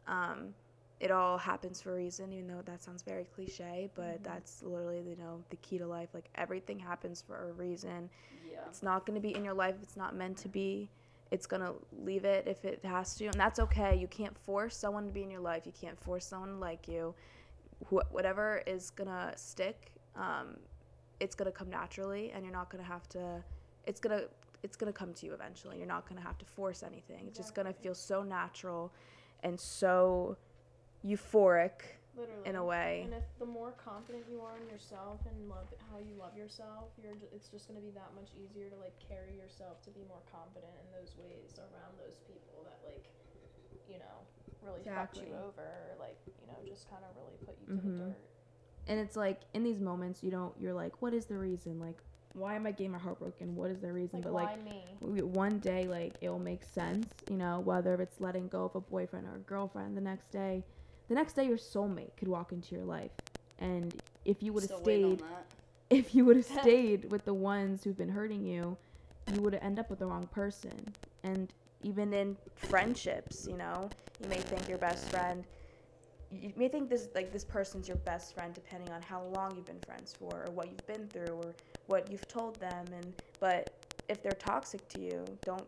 Um, 0.06 0.54
it 1.00 1.10
all 1.10 1.38
happens 1.38 1.80
for 1.80 1.92
a 1.92 1.96
reason, 1.96 2.32
even 2.32 2.48
though 2.48 2.62
that 2.64 2.82
sounds 2.82 3.02
very 3.02 3.24
cliche, 3.24 3.88
but 3.94 4.22
that's 4.22 4.62
literally 4.62 5.02
you 5.08 5.16
know 5.16 5.42
the 5.50 5.56
key 5.56 5.78
to 5.78 5.86
life. 5.86 6.08
Like 6.14 6.28
everything 6.34 6.78
happens 6.78 7.22
for 7.26 7.50
a 7.50 7.52
reason. 7.52 8.08
yeah. 8.50 8.58
It's 8.68 8.82
not 8.82 9.06
going 9.06 9.14
to 9.14 9.20
be 9.20 9.34
in 9.34 9.44
your 9.44 9.54
life 9.54 9.74
if 9.76 9.82
it's 9.82 9.96
not 9.96 10.14
meant 10.14 10.36
to 10.38 10.48
be. 10.48 10.90
It's 11.30 11.46
going 11.46 11.62
to 11.62 11.74
leave 12.04 12.24
it 12.24 12.46
if 12.46 12.64
it 12.64 12.80
has 12.84 13.14
to. 13.16 13.26
And 13.26 13.34
that's 13.34 13.58
okay. 13.58 13.96
You 13.96 14.08
can't 14.08 14.36
force 14.38 14.76
someone 14.76 15.06
to 15.06 15.12
be 15.12 15.22
in 15.22 15.30
your 15.30 15.40
life. 15.40 15.66
You 15.66 15.72
can't 15.78 15.98
force 16.00 16.24
someone 16.24 16.50
to 16.50 16.56
like 16.56 16.88
you. 16.88 17.14
Wh- 17.86 18.12
whatever 18.12 18.62
is 18.66 18.90
to 19.08 19.32
stick, 19.36 19.92
um, 20.16 20.56
it's 21.20 21.34
to 21.50 21.56
come 21.56 21.70
naturally 21.70 22.30
and 22.32 22.44
you're 22.44 22.52
not 22.52 22.70
to 22.84 22.88
have 22.88 23.08
to 23.10 23.42
it's 23.86 24.00
to 24.16 24.28
it's 24.62 24.76
to 24.92 24.98
come 24.98 25.14
to 25.14 25.26
you 25.26 25.32
eventually. 25.34 25.78
You're 25.78 25.86
not 25.86 26.06
to 26.20 26.26
have 26.26 26.38
to 26.38 26.44
force 26.44 26.82
anything. 26.82 27.26
It's 27.28 27.38
just 27.38 27.54
to 27.66 27.72
feel 27.72 27.94
so 27.94 28.22
natural 28.22 28.92
and 29.44 29.58
so 29.58 30.36
euphoric 31.06 31.98
literally 32.18 32.42
in 32.50 32.56
a 32.56 32.64
way. 32.64 33.02
and 33.06 33.14
if 33.14 33.22
the 33.38 33.46
more 33.46 33.70
confident 33.78 34.24
you 34.28 34.40
are 34.42 34.58
in 34.58 34.66
yourself 34.66 35.20
and 35.30 35.36
love 35.48 35.70
how 35.90 35.98
you 36.02 36.10
love 36.18 36.34
yourself 36.36 36.90
you're 36.98 37.14
ju- 37.14 37.30
it's 37.30 37.46
just 37.46 37.68
to 37.78 37.84
be 37.86 37.94
that 37.94 38.10
much 38.18 38.34
easier 38.34 38.66
to 38.66 38.74
like 38.82 38.94
carry 38.98 39.30
yourself 39.38 39.78
to 39.86 39.90
be 39.94 40.02
more 40.10 40.18
confident 40.26 40.74
in 40.82 40.86
those 40.90 41.14
ways 41.22 41.54
around 41.62 41.94
those 42.02 42.18
people 42.26 42.66
that 42.66 42.82
like 42.82 43.06
you 43.86 44.02
know 44.02 44.18
really 44.62 44.80
fucked 44.84 45.16
you 45.18 45.34
over 45.34 45.62
or 45.62 45.96
like 45.98 46.18
you 46.26 46.46
know 46.46 46.58
just 46.68 46.88
kind 46.90 47.02
of 47.08 47.16
really 47.16 47.36
put 47.44 47.56
you 47.60 47.66
to 47.66 47.72
Mhm. 47.72 47.96
the 47.98 48.02
dirt. 48.04 48.18
And 48.86 48.98
it's 49.00 49.16
like 49.16 49.40
in 49.54 49.62
these 49.64 49.80
moments 49.80 50.22
you 50.22 50.30
don't 50.30 50.54
you're 50.60 50.72
like 50.74 51.00
what 51.02 51.12
is 51.14 51.26
the 51.26 51.38
reason? 51.38 51.78
Like 51.80 51.98
why 52.34 52.54
am 52.54 52.66
i 52.66 52.70
getting 52.70 52.92
my 52.92 52.98
heart 52.98 53.18
broken? 53.18 53.56
What 53.56 53.70
is 53.70 53.80
the 53.80 53.92
reason? 53.92 54.18
Like 54.20 54.24
but 54.24 54.32
why 54.34 54.42
like 54.44 54.64
me 54.64 54.82
we- 55.00 55.22
one 55.22 55.58
day 55.58 55.86
like 55.88 56.14
it'll 56.20 56.38
make 56.38 56.62
sense 56.64 57.08
you 57.30 57.36
know 57.36 57.60
whether 57.60 57.94
if 57.94 58.00
it's 58.00 58.20
letting 58.20 58.48
go 58.48 58.64
of 58.64 58.74
a 58.76 58.80
boyfriend 58.80 59.26
or 59.26 59.36
a 59.36 59.40
girlfriend 59.40 59.96
the 59.96 60.00
next 60.00 60.30
day 60.30 60.64
the 61.08 61.14
next 61.14 61.34
day 61.34 61.44
your 61.46 61.56
soulmate 61.56 62.14
could 62.16 62.28
walk 62.28 62.52
into 62.52 62.74
your 62.74 62.84
life. 62.84 63.10
And 63.58 63.94
if 64.24 64.42
you 64.42 64.52
would 64.52 64.62
have 64.64 64.70
Still 64.70 64.82
waiting 64.84 65.04
on 65.04 65.16
stayed 65.18 65.26
if 65.90 66.14
you 66.14 66.24
would 66.26 66.36
have 66.36 66.44
stayed 66.62 67.10
with 67.10 67.24
the 67.24 67.34
ones 67.34 67.82
who've 67.84 67.96
been 67.96 68.10
hurting 68.10 68.44
you 68.44 68.76
you 69.34 69.42
would 69.42 69.54
end 69.54 69.78
up 69.78 69.90
with 69.90 69.98
the 69.98 70.06
wrong 70.06 70.26
person. 70.28 70.94
And 71.22 71.52
even 71.82 72.12
in 72.12 72.36
friendships 72.56 73.46
you 73.48 73.56
know? 73.56 73.88
You 74.22 74.28
may 74.28 74.38
think 74.38 74.68
your 74.68 74.78
best 74.78 75.10
friend 75.10 75.44
you 76.30 76.52
may 76.56 76.68
think 76.68 76.90
this 76.90 77.08
like 77.14 77.32
this 77.32 77.44
person's 77.44 77.88
your 77.88 77.96
best 77.98 78.34
friend 78.34 78.52
depending 78.52 78.92
on 78.92 79.00
how 79.02 79.22
long 79.34 79.54
you've 79.56 79.66
been 79.66 79.80
friends 79.80 80.14
for 80.18 80.44
or 80.46 80.52
what 80.52 80.66
you've 80.68 80.86
been 80.86 81.08
through 81.08 81.40
or 81.42 81.54
what 81.86 82.10
you've 82.10 82.28
told 82.28 82.58
them 82.60 82.84
and 82.92 83.14
but 83.40 83.70
if 84.08 84.22
they're 84.22 84.32
toxic 84.32 84.86
to 84.88 85.00
you 85.00 85.24
don't 85.44 85.64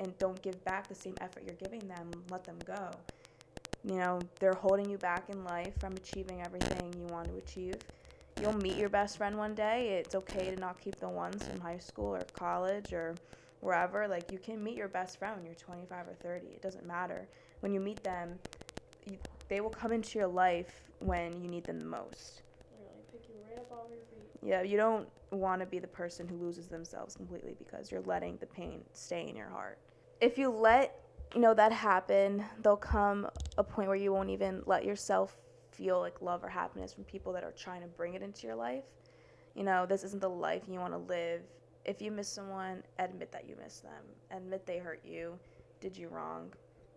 and 0.00 0.16
don't 0.18 0.40
give 0.42 0.62
back 0.64 0.88
the 0.88 0.94
same 0.94 1.16
effort 1.20 1.44
you're 1.46 1.54
giving 1.56 1.86
them 1.88 2.10
let 2.30 2.44
them 2.44 2.58
go. 2.64 2.90
You 3.84 3.96
know 3.96 4.20
they're 4.40 4.54
holding 4.54 4.90
you 4.90 4.98
back 4.98 5.30
in 5.30 5.44
life 5.44 5.78
from 5.78 5.92
achieving 5.94 6.42
everything 6.42 6.92
you 6.98 7.06
want 7.06 7.28
to 7.28 7.36
achieve. 7.36 7.76
You'll 8.40 8.54
meet 8.54 8.76
your 8.76 8.88
best 8.88 9.16
friend 9.16 9.36
one 9.36 9.54
day. 9.54 10.00
It's 10.00 10.14
okay 10.14 10.50
to 10.50 10.56
not 10.56 10.80
keep 10.80 10.96
the 10.96 11.08
ones 11.08 11.46
from 11.46 11.60
high 11.60 11.78
school 11.78 12.14
or 12.14 12.22
college 12.32 12.92
or 12.92 13.14
wherever 13.60 14.08
like 14.08 14.30
you 14.32 14.38
can 14.38 14.62
meet 14.62 14.76
your 14.76 14.88
best 14.88 15.18
friend 15.18 15.36
when 15.36 15.44
you're 15.44 15.54
25 15.54 16.08
or 16.08 16.14
30 16.14 16.46
it 16.48 16.62
doesn't 16.62 16.86
matter. 16.86 17.28
When 17.60 17.72
you 17.72 17.80
meet 17.80 18.02
them 18.02 18.38
you, 19.06 19.18
they 19.48 19.60
will 19.60 19.70
come 19.70 19.92
into 19.92 20.18
your 20.18 20.28
life 20.28 20.82
when 20.98 21.42
you 21.42 21.48
need 21.48 21.64
them 21.64 21.78
the 21.78 21.86
most. 21.86 22.42
Literally 22.78 23.02
pick 23.12 23.28
you 23.28 23.34
right 23.48 23.58
up 23.58 23.70
off 23.72 23.86
your 23.90 24.00
feet. 24.10 24.30
Yeah 24.42 24.62
you 24.62 24.76
don't 24.76 25.08
want 25.30 25.60
to 25.60 25.66
be 25.66 25.78
the 25.78 25.86
person 25.86 26.26
who 26.26 26.36
loses 26.36 26.66
themselves 26.66 27.14
completely 27.14 27.54
because 27.58 27.90
you're 27.90 28.02
letting 28.02 28.36
the 28.38 28.46
pain 28.46 28.82
stay 28.92 29.28
in 29.28 29.36
your 29.36 29.48
heart. 29.48 29.78
If 30.20 30.38
you 30.38 30.50
let 30.50 30.98
you 31.34 31.40
know 31.40 31.54
that 31.54 31.70
happen 31.70 32.44
there'll 32.62 32.76
come 32.76 33.28
a 33.58 33.62
point 33.62 33.88
where 33.88 33.96
you 33.96 34.12
won't 34.12 34.30
even 34.30 34.62
let 34.66 34.84
yourself 34.84 35.36
feel 35.70 36.00
like 36.00 36.20
love 36.20 36.42
or 36.42 36.48
happiness 36.48 36.92
from 36.92 37.04
people 37.04 37.32
that 37.32 37.44
are 37.44 37.52
trying 37.52 37.80
to 37.82 37.86
bring 37.86 38.14
it 38.14 38.22
into 38.22 38.46
your 38.46 38.56
life. 38.56 38.84
You 39.54 39.64
know 39.64 39.84
this 39.86 40.02
isn't 40.04 40.20
the 40.20 40.30
life 40.30 40.62
you 40.68 40.80
want 40.80 40.94
to 40.94 40.98
live 40.98 41.42
if 41.84 42.02
you 42.02 42.10
miss 42.10 42.28
someone 42.28 42.82
admit 42.98 43.32
that 43.32 43.48
you 43.48 43.56
miss 43.62 43.80
them. 43.80 44.04
Admit 44.30 44.66
they 44.66 44.78
hurt 44.78 45.00
you 45.04 45.38
did 45.80 45.96
you 45.96 46.08
wrong. 46.08 46.52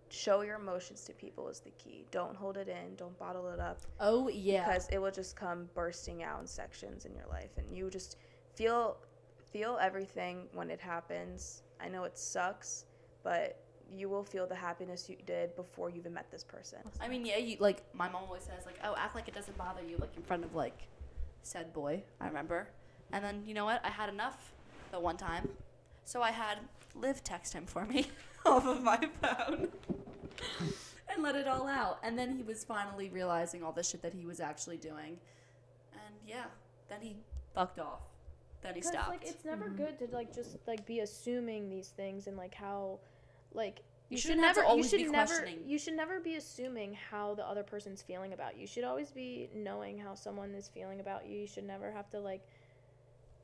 Show 0.09 0.41
your 0.41 0.57
emotions 0.57 1.03
to 1.05 1.13
people 1.13 1.47
is 1.47 1.59
the 1.59 1.71
key. 1.71 2.05
Don't 2.11 2.35
hold 2.35 2.57
it 2.57 2.67
in 2.67 2.95
don't 2.95 3.17
bottle 3.17 3.49
it 3.49 3.59
up. 3.59 3.79
Oh 3.99 4.27
yeah. 4.27 4.65
because 4.65 4.87
it 4.89 4.99
will 4.99 5.11
just 5.11 5.35
come 5.35 5.69
bursting 5.73 6.23
out 6.23 6.41
in 6.41 6.47
sections 6.47 7.05
in 7.05 7.15
your 7.15 7.25
life 7.29 7.51
and 7.57 7.75
you 7.75 7.89
just 7.89 8.17
feel 8.55 8.97
feel 9.51 9.77
everything 9.81 10.47
when 10.53 10.69
it 10.69 10.79
happens. 10.79 11.63
I 11.81 11.89
know 11.89 12.03
it 12.03 12.17
sucks 12.17 12.85
but 13.23 13.63
you 13.91 14.09
will 14.09 14.23
feel 14.23 14.47
the 14.47 14.55
happiness 14.55 15.09
you 15.09 15.15
did 15.25 15.55
before 15.55 15.89
you 15.89 15.97
even 15.97 16.13
met 16.13 16.29
this 16.31 16.43
person. 16.43 16.79
I 16.99 17.07
mean, 17.07 17.25
yeah, 17.25 17.37
you 17.37 17.57
like 17.59 17.83
my 17.93 18.09
mom 18.09 18.23
always 18.23 18.43
says 18.43 18.65
like, 18.65 18.79
"Oh, 18.83 18.95
act 18.97 19.15
like 19.15 19.27
it 19.27 19.33
doesn't 19.33 19.57
bother 19.57 19.81
you," 19.83 19.97
like 19.97 20.15
in 20.15 20.23
front 20.23 20.43
of 20.43 20.55
like 20.55 20.87
said 21.43 21.73
boy. 21.73 22.03
I 22.19 22.27
remember, 22.27 22.69
and 23.11 23.23
then 23.23 23.43
you 23.45 23.53
know 23.53 23.65
what? 23.65 23.81
I 23.85 23.89
had 23.89 24.09
enough 24.09 24.53
the 24.93 24.99
one 24.99 25.17
time, 25.17 25.49
so 26.05 26.21
I 26.21 26.31
had 26.31 26.59
Liv 26.95 27.23
text 27.23 27.51
him 27.53 27.65
for 27.65 27.83
me 27.85 28.05
off 28.45 28.65
of 28.65 28.81
my 28.83 28.97
phone 29.21 29.69
and 31.09 31.23
let 31.23 31.35
it 31.35 31.47
all 31.47 31.67
out. 31.67 31.97
And 32.03 32.17
then 32.17 32.35
he 32.37 32.43
was 32.43 32.63
finally 32.63 33.09
realizing 33.09 33.63
all 33.63 33.71
the 33.71 33.83
shit 33.83 34.03
that 34.03 34.13
he 34.13 34.25
was 34.25 34.39
actually 34.39 34.77
doing, 34.77 35.17
and 35.93 36.15
yeah, 36.25 36.45
then 36.89 36.99
he 37.01 37.17
fucked 37.55 37.79
off. 37.79 38.01
Then 38.61 38.75
he 38.75 38.81
Because 38.81 38.93
stopped. 38.93 39.09
like 39.09 39.25
it's 39.25 39.43
never 39.43 39.65
Mhm. 39.65 39.77
good 39.77 39.99
to 39.99 40.07
like 40.15 40.33
just 40.33 40.57
like 40.67 40.85
be 40.85 40.99
assuming 40.99 41.69
these 41.69 41.89
things 41.89 42.27
and 42.27 42.37
like 42.37 42.53
how 42.53 42.99
like 43.53 43.79
You 44.09 44.15
you, 44.15 44.17
should 44.17 44.27
shouldn't 44.29 44.45
have 44.45 44.55
to 44.55 44.61
never 44.61 44.77
you 44.77 44.83
should 44.83 45.11
never 45.11 45.49
you 45.65 45.77
should 45.79 45.93
never 45.95 46.19
be 46.19 46.35
assuming 46.35 46.93
how 46.93 47.33
the 47.33 47.45
other 47.45 47.63
person's 47.63 48.01
feeling 48.03 48.31
about 48.33 48.55
you. 48.55 48.61
You 48.61 48.67
should 48.67 48.83
always 48.85 49.11
be 49.11 49.49
knowing 49.55 49.97
how 49.97 50.13
someone 50.13 50.53
is 50.53 50.67
feeling 50.69 50.99
about 51.01 51.25
you. 51.27 51.39
You 51.39 51.47
should 51.47 51.65
never 51.65 51.91
have 51.91 52.09
to 52.11 52.19
like 52.19 52.41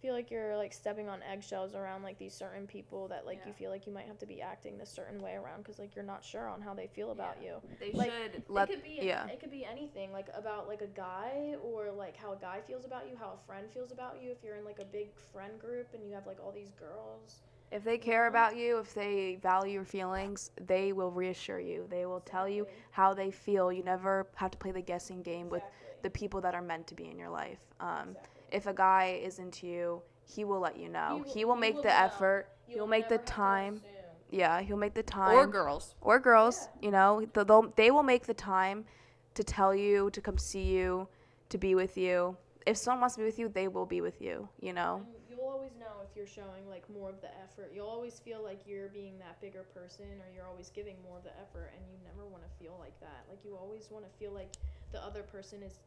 feel 0.01 0.13
like 0.13 0.31
you're 0.31 0.55
like 0.57 0.73
stepping 0.73 1.07
on 1.09 1.19
eggshells 1.23 1.75
around 1.75 2.03
like 2.03 2.17
these 2.17 2.33
certain 2.33 2.65
people 2.67 3.07
that 3.09 3.25
like 3.25 3.37
Yeah. 3.43 3.47
you 3.49 3.53
feel 3.53 3.69
like 3.71 3.85
you 3.85 3.93
might 3.93 4.07
have 4.07 4.17
to 4.19 4.25
be 4.25 4.41
acting 4.41 4.77
this 4.77 4.89
certain 4.89 5.21
way 5.21 5.35
around 5.35 5.59
because 5.63 5.79
like 5.79 5.95
you're 5.95 6.05
not 6.05 6.23
sure 6.23 6.47
on 6.47 6.61
how 6.61 6.73
they 6.73 6.87
feel 6.87 7.11
about 7.11 7.37
you. 7.43 7.57
they 7.79 7.91
Like, 7.93 8.11
should 8.11 8.43
let 8.49 8.69
it 8.69 8.73
could 8.75 8.83
be 8.83 8.99
yeah 9.01 9.27
it 9.27 9.39
could 9.39 9.51
be 9.51 9.65
anything 9.65 10.11
like 10.11 10.29
about 10.35 10.67
like 10.67 10.81
a 10.81 10.87
guy 10.87 11.55
or 11.63 11.91
like 11.91 12.15
how 12.17 12.33
a 12.33 12.37
guy 12.37 12.59
feels 12.65 12.85
about 12.85 13.09
you, 13.09 13.15
how 13.17 13.33
a 13.41 13.45
friend 13.45 13.67
feels 13.73 13.91
about 13.91 14.21
you. 14.21 14.31
If 14.31 14.43
you're 14.43 14.55
in 14.55 14.65
like 14.65 14.79
a 14.79 14.85
big 14.85 15.15
friend 15.31 15.59
group 15.59 15.89
and 15.93 16.05
you 16.07 16.13
have 16.15 16.25
like 16.27 16.39
all 16.43 16.51
these 16.51 16.71
girls, 16.71 17.41
if 17.71 17.83
they 17.83 17.97
care 17.97 18.27
about 18.27 18.55
you 18.55 18.79
if 18.79 18.93
they 18.93 19.37
value 19.41 19.73
your 19.73 19.83
feelings 19.85 20.51
they 20.59 20.91
will 20.91 21.11
reassure 21.11 21.59
you 21.59 21.85
they 21.89 22.05
will 22.05 22.19
tell 22.21 22.47
you 22.47 22.67
how 22.91 23.13
they 23.13 23.29
feel 23.31 23.71
you 23.71 23.83
never 23.83 24.27
have 24.35 24.51
to 24.51 24.57
play 24.57 24.71
the 24.71 24.81
guessing 24.81 25.21
game 25.21 25.49
with 25.49 25.63
the 26.01 26.09
people 26.09 26.41
that 26.41 26.55
are 26.55 26.61
meant 26.61 26.87
to 26.87 26.95
be 26.95 27.05
in 27.09 27.17
your 27.17 27.29
life 27.29 27.59
um, 27.79 28.09
Exactly. 28.09 28.38
If 28.51 28.67
a 28.67 28.73
guy 28.73 29.19
is 29.23 29.39
into 29.39 29.67
you 29.67 30.01
he 30.25 30.43
will 30.43 30.59
let 30.59 30.77
you 30.77 30.89
know 30.89 31.23
He 31.25 31.39
he 31.39 31.45
will- 31.45 31.55
will, 31.55 31.55
he 31.55 31.61
make 31.61 31.75
will 31.75 31.81
the 31.83 31.89
know. 31.89 31.95
effort 32.07 32.47
You 32.67 32.73
he'll 32.75 32.87
make 32.87 33.07
the 33.07 33.15
never 33.17 33.21
have 33.23 33.25
to 33.25 33.33
time 33.33 33.81
yeah 34.31 34.61
he'll 34.61 34.77
make 34.77 34.93
the 34.93 35.03
time 35.03 35.35
or 35.37 35.47
girls. 35.47 35.95
or 36.01 36.19
girls 36.19 36.69
you 36.81 36.91
know 36.91 37.25
they'll, 37.33 37.73
they 37.75 37.89
will 37.91 38.03
make 38.03 38.25
the 38.27 38.33
time 38.33 38.85
to 39.35 39.43
tell 39.43 39.73
you 39.73 40.09
to 40.11 40.21
come 40.21 40.37
see 40.37 40.63
you 40.63 41.07
to 41.49 41.57
be 41.57 41.73
with 41.75 41.97
you 41.97 42.37
if 42.65 42.77
someone 42.77 43.01
wants 43.01 43.15
to 43.15 43.21
be 43.21 43.25
with 43.25 43.39
you 43.39 43.49
they 43.49 43.67
will 43.67 43.85
be 43.85 44.01
with 44.01 44.21
you 44.21 44.47
you 44.61 44.71
know 44.73 45.01
And 45.05 45.23
you'll 45.29 45.47
always 45.49 45.71
know 45.79 46.03
if 46.03 46.15
you're 46.15 46.27
showing 46.27 46.67
like 46.69 46.83
more 46.89 47.09
of 47.09 47.21
the 47.21 47.29
effort. 47.43 47.71
You'll 47.73 47.87
always 47.87 48.19
feel 48.19 48.43
like 48.43 48.59
you're 48.67 48.89
being 48.89 49.17
that 49.19 49.39
bigger 49.41 49.63
person 49.73 50.05
or 50.21 50.27
you're 50.35 50.45
always 50.45 50.69
giving 50.69 50.95
more 51.07 51.17
of 51.17 51.23
the 51.23 51.33
effort 51.41 51.71
and 51.75 51.81
you 51.91 51.97
never 52.05 52.27
want 52.27 52.43
to 52.43 52.49
feel 52.63 52.75
like 52.79 52.99
that. 52.99 53.25
Like 53.29 53.39
you 53.45 53.55
always 53.55 53.89
want 53.89 54.05
to 54.05 54.11
feel 54.19 54.31
like 54.31 54.51
the 54.91 55.01
other 55.03 55.23
person 55.23 55.63
is 55.63 55.79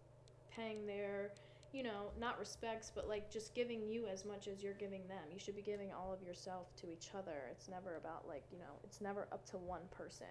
paying 0.50 0.86
their 0.86 1.30
you 1.72 1.82
know, 1.82 2.10
not 2.20 2.38
respects, 2.38 2.92
but 2.94 3.08
like 3.08 3.30
just 3.30 3.54
giving 3.54 3.86
you 3.86 4.06
as 4.06 4.24
much 4.24 4.46
as 4.46 4.62
you're 4.62 4.74
giving 4.74 5.06
them. 5.08 5.24
You 5.32 5.38
should 5.38 5.56
be 5.56 5.62
giving 5.62 5.90
all 5.92 6.12
of 6.12 6.22
yourself 6.22 6.74
to 6.76 6.90
each 6.90 7.10
other. 7.16 7.48
It's 7.50 7.68
never 7.68 7.96
about 7.96 8.28
like, 8.28 8.44
you 8.52 8.58
know, 8.58 8.78
it's 8.84 9.00
never 9.00 9.26
up 9.32 9.46
to 9.50 9.58
one 9.58 9.82
person. 9.90 10.26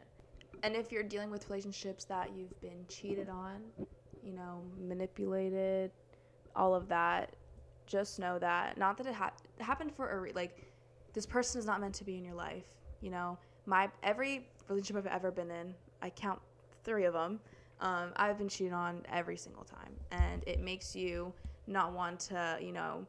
And 0.64 0.76
if 0.76 0.92
you're 0.92 1.04
dealing 1.04 1.32
with 1.32 1.50
relationships 1.50 2.06
that 2.06 2.32
you've 2.36 2.60
been 2.62 2.86
cheated 2.88 3.30
on, 3.30 3.62
you 4.24 4.34
know, 4.34 4.62
manipulated, 4.80 5.92
all 6.56 6.76
of 6.76 6.88
that, 6.90 7.36
just 7.88 8.20
know 8.20 8.38
that 8.40 8.78
not 8.78 8.98
that 8.98 9.08
it, 9.08 9.14
ha- 9.14 9.34
happened 9.60 9.92
for 9.94 10.12
a 10.12 10.20
re- 10.20 10.32
like 10.34 10.72
this 11.14 11.26
person 11.26 11.60
is 11.60 11.66
not 11.66 11.82
meant 11.82 11.96
to 11.96 12.04
be 12.04 12.18
in 12.18 12.24
your 12.24 12.36
life. 12.36 12.66
You 13.02 13.10
know, 13.10 13.38
my 13.66 13.90
every 14.04 14.48
relationship 14.68 15.06
I've 15.06 15.12
ever 15.12 15.32
been 15.32 15.50
in, 15.50 15.74
I 16.02 16.10
count 16.12 16.40
three 16.84 17.06
of 17.06 17.14
them. 17.14 17.40
Um, 17.82 18.12
I've 18.16 18.38
been 18.38 18.50
cheated 18.50 18.74
on 18.74 19.02
every 19.12 19.38
single 19.38 19.64
time, 19.64 19.94
and 20.12 20.44
it 20.48 20.62
makes 20.62 20.96
you 20.96 21.34
not 21.68 21.94
want 21.94 22.20
to, 22.20 22.58
you 22.62 22.72
know, 22.72 23.06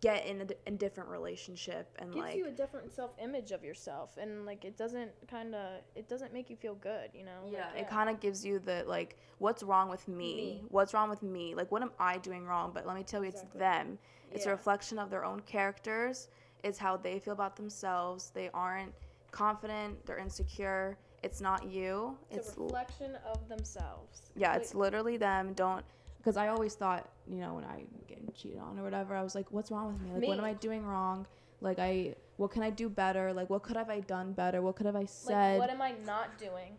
get 0.00 0.26
in 0.26 0.42
a, 0.42 0.44
d- 0.44 0.54
a 0.66 0.70
different 0.70 1.08
relationship 1.08 1.88
and 1.98 2.12
gives 2.12 2.26
like 2.26 2.36
you 2.36 2.46
a 2.46 2.50
different 2.50 2.92
self-image 2.92 3.50
of 3.50 3.64
yourself 3.64 4.16
and 4.18 4.44
like 4.44 4.64
it 4.64 4.76
doesn't 4.76 5.10
kind 5.26 5.54
of 5.54 5.80
it 5.94 6.06
doesn't 6.06 6.34
make 6.34 6.50
you 6.50 6.56
feel 6.56 6.74
good 6.74 7.08
you 7.14 7.24
know 7.24 7.40
Yeah, 7.50 7.66
like, 7.72 7.82
it 7.82 7.88
kind 7.88 8.10
of 8.10 8.20
gives 8.20 8.44
you 8.44 8.58
the 8.58 8.84
like, 8.86 9.16
what's 9.38 9.62
wrong 9.62 9.88
with 9.88 10.06
me? 10.06 10.34
Me. 10.34 10.62
What's 10.68 10.92
wrong 10.92 11.08
with 11.08 11.22
me? 11.22 11.54
Like, 11.54 11.72
what 11.72 11.82
am 11.82 11.92
I 11.98 12.18
doing 12.18 12.44
wrong? 12.44 12.72
But 12.74 12.86
let 12.86 12.94
me 12.94 13.04
tell 13.04 13.22
you, 13.22 13.30
it's 13.30 13.42
them. 13.54 13.98
It's 14.30 14.46
a 14.46 14.50
reflection 14.50 14.98
of 14.98 15.08
their 15.08 15.24
own 15.24 15.40
characters. 15.40 16.28
It's 16.62 16.78
how 16.78 16.96
they 16.96 17.18
feel 17.18 17.32
about 17.32 17.56
themselves. 17.56 18.30
They 18.34 18.50
aren't 18.52 18.92
confident. 19.30 20.04
They're 20.04 20.18
insecure. 20.18 20.98
It's 21.26 21.40
not 21.40 21.68
you. 21.68 22.16
it's, 22.30 22.48
It's 22.48 22.56
a 22.56 22.60
l- 22.60 22.66
reflection 22.66 23.18
of 23.26 23.48
themselves 23.48 24.30
yeah, 24.36 24.52
Like, 24.52 24.62
it's 24.62 24.74
literally 24.74 25.16
them. 25.16 25.52
Don't 25.54 25.84
because 26.18 26.36
I 26.36 26.48
always 26.48 26.74
thought, 26.74 27.08
you 27.28 27.38
know, 27.38 27.54
when 27.54 27.64
I 27.64 27.84
get 28.08 28.34
cheated 28.34 28.58
on 28.58 28.78
or 28.78 28.82
whatever, 28.82 29.14
I 29.14 29.22
was 29.22 29.34
like, 29.34 29.46
what's 29.50 29.70
wrong 29.70 29.92
with 29.92 30.02
me? 30.02 30.18
Like, 30.18 30.28
what 30.28 30.38
am 30.38 30.44
I 30.44 30.54
doing 30.54 30.84
wrong? 30.84 31.26
Like, 31.60 31.78
I 31.78 32.14
what 32.36 32.50
can 32.50 32.62
I 32.62 32.70
do 32.70 32.88
better? 32.88 33.32
Like, 33.32 33.48
what 33.50 33.62
could 33.62 33.76
have 33.76 33.90
I 33.90 34.00
done 34.00 34.32
better? 34.32 34.62
What 34.62 34.76
could 34.76 34.86
have 34.86 34.96
I 34.96 35.00
like 35.00 35.08
said? 35.08 35.58
what 35.58 35.70
am 35.70 35.80
i 35.82 35.94
not 36.04 36.38
doing 36.38 36.76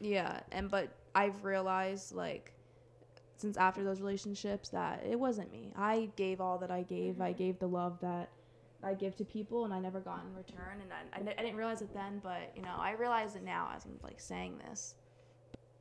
Yeah, 0.00 0.40
and 0.52 0.70
but 0.70 0.88
I've 1.14 1.44
realized 1.44 2.14
like 2.14 2.52
since 3.36 3.56
after 3.56 3.84
those 3.84 4.00
relationships 4.00 4.70
that 4.70 5.04
it 5.08 5.18
wasn't 5.18 5.52
me. 5.52 5.72
I 5.76 6.08
gave 6.16 6.40
all 6.40 6.58
that 6.58 6.70
I 6.70 6.82
gave. 6.82 7.20
I 7.20 7.30
mm-hmm. 7.30 7.38
gave 7.38 7.58
the 7.58 7.68
love 7.68 7.98
that 8.00 8.30
I 8.86 8.94
give 8.94 9.16
to 9.16 9.24
people, 9.24 9.64
and 9.64 9.74
I 9.74 9.80
never 9.80 10.00
got 10.00 10.22
in 10.24 10.34
return. 10.34 10.80
And 10.80 10.92
I, 10.92 11.30
I, 11.30 11.34
I 11.38 11.42
didn't 11.42 11.56
realize 11.56 11.82
it 11.82 11.92
then, 11.92 12.20
but 12.22 12.52
you 12.54 12.62
know, 12.62 12.74
I 12.78 12.92
realize 12.92 13.36
it 13.36 13.44
now 13.44 13.70
as 13.74 13.84
I'm 13.84 13.98
like 14.02 14.20
saying 14.20 14.58
this. 14.68 14.94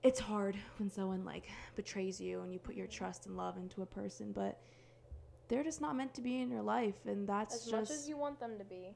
It's 0.04 0.20
hard 0.20 0.56
when 0.78 0.90
someone 0.90 1.26
like 1.26 1.50
betrays 1.76 2.20
you 2.20 2.42
and 2.42 2.54
you 2.54 2.60
put 2.60 2.76
your 2.76 2.88
trust 2.88 3.26
and 3.26 3.38
love 3.38 3.58
into 3.58 3.82
a 3.82 3.86
person, 3.86 4.32
but 4.32 4.60
they're 5.48 5.64
just 5.64 5.82
not 5.82 5.96
meant 5.96 6.14
to 6.16 6.22
be 6.22 6.42
in 6.42 6.50
your 6.50 6.62
life, 6.62 6.96
and 7.06 7.28
that's 7.28 7.56
as 7.56 7.62
just 7.66 7.74
much 7.74 7.92
as 7.92 8.10
you 8.10 8.18
want 8.18 8.40
them 8.40 8.58
to 8.58 8.64
be 8.66 8.94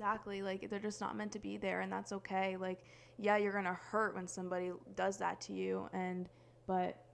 Exactly. 0.00 0.40
Like 0.40 0.70
they're 0.70 0.78
just 0.78 1.02
not 1.02 1.14
meant 1.14 1.32
to 1.32 1.38
be 1.38 1.58
there 1.58 1.82
and 1.82 1.92
that's 1.92 2.10
okay. 2.12 2.56
Like 2.56 2.82
yeah, 3.18 3.36
you're 3.36 3.52
going 3.52 3.66
to 3.66 3.74
hurt 3.74 4.14
when 4.14 4.26
somebody 4.26 4.72
does 4.96 5.18
that 5.18 5.42
to 5.42 5.52
you 5.52 5.90
and 5.92 6.26
but 6.66 7.04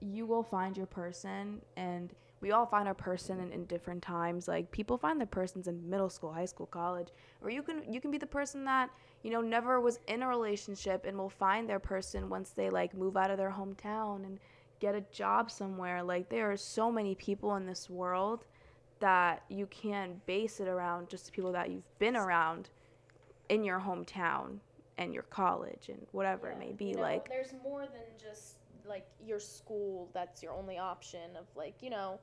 you 0.00 0.24
will 0.24 0.42
find 0.42 0.74
your 0.74 0.86
person 0.86 1.60
and 1.76 2.14
we 2.44 2.50
all 2.50 2.66
find 2.66 2.86
our 2.86 2.94
person 2.94 3.40
in, 3.40 3.50
in 3.52 3.64
different 3.64 4.02
times. 4.02 4.46
Like 4.46 4.70
people 4.70 4.98
find 4.98 5.18
their 5.18 5.26
persons 5.26 5.66
in 5.66 5.88
middle 5.88 6.10
school, 6.10 6.30
high 6.30 6.44
school, 6.44 6.66
college, 6.66 7.08
or 7.40 7.48
you 7.48 7.62
can 7.62 7.90
you 7.90 8.02
can 8.02 8.10
be 8.10 8.18
the 8.18 8.26
person 8.26 8.66
that, 8.66 8.90
you 9.22 9.30
know, 9.30 9.40
never 9.40 9.80
was 9.80 9.98
in 10.08 10.22
a 10.22 10.28
relationship 10.28 11.06
and 11.06 11.16
will 11.16 11.30
find 11.30 11.66
their 11.66 11.78
person 11.78 12.28
once 12.28 12.50
they 12.50 12.68
like 12.68 12.92
move 12.92 13.16
out 13.16 13.30
of 13.30 13.38
their 13.38 13.50
hometown 13.50 14.26
and 14.26 14.38
get 14.78 14.94
a 14.94 15.00
job 15.10 15.50
somewhere. 15.50 16.02
Like 16.02 16.28
there 16.28 16.52
are 16.52 16.56
so 16.58 16.92
many 16.92 17.14
people 17.14 17.56
in 17.56 17.64
this 17.64 17.88
world 17.88 18.44
that 19.00 19.42
you 19.48 19.64
can 19.68 20.20
base 20.26 20.60
it 20.60 20.68
around 20.68 21.08
just 21.08 21.24
the 21.24 21.32
people 21.32 21.52
that 21.52 21.70
you've 21.70 21.98
been 21.98 22.14
around 22.14 22.68
in 23.48 23.64
your 23.64 23.80
hometown 23.80 24.58
and 24.98 25.14
your 25.14 25.24
college 25.24 25.88
and 25.88 26.06
whatever 26.12 26.50
it 26.50 26.58
may 26.58 26.72
be 26.72 26.86
you 26.88 26.96
know, 26.96 27.00
like 27.00 27.26
there's 27.26 27.54
more 27.64 27.86
than 27.86 28.04
just 28.22 28.56
like 28.86 29.06
your 29.24 29.40
school 29.40 30.08
that's 30.12 30.42
your 30.42 30.52
only 30.52 30.78
option 30.78 31.36
of 31.38 31.46
like 31.56 31.74
you 31.82 31.90
know 31.90 32.18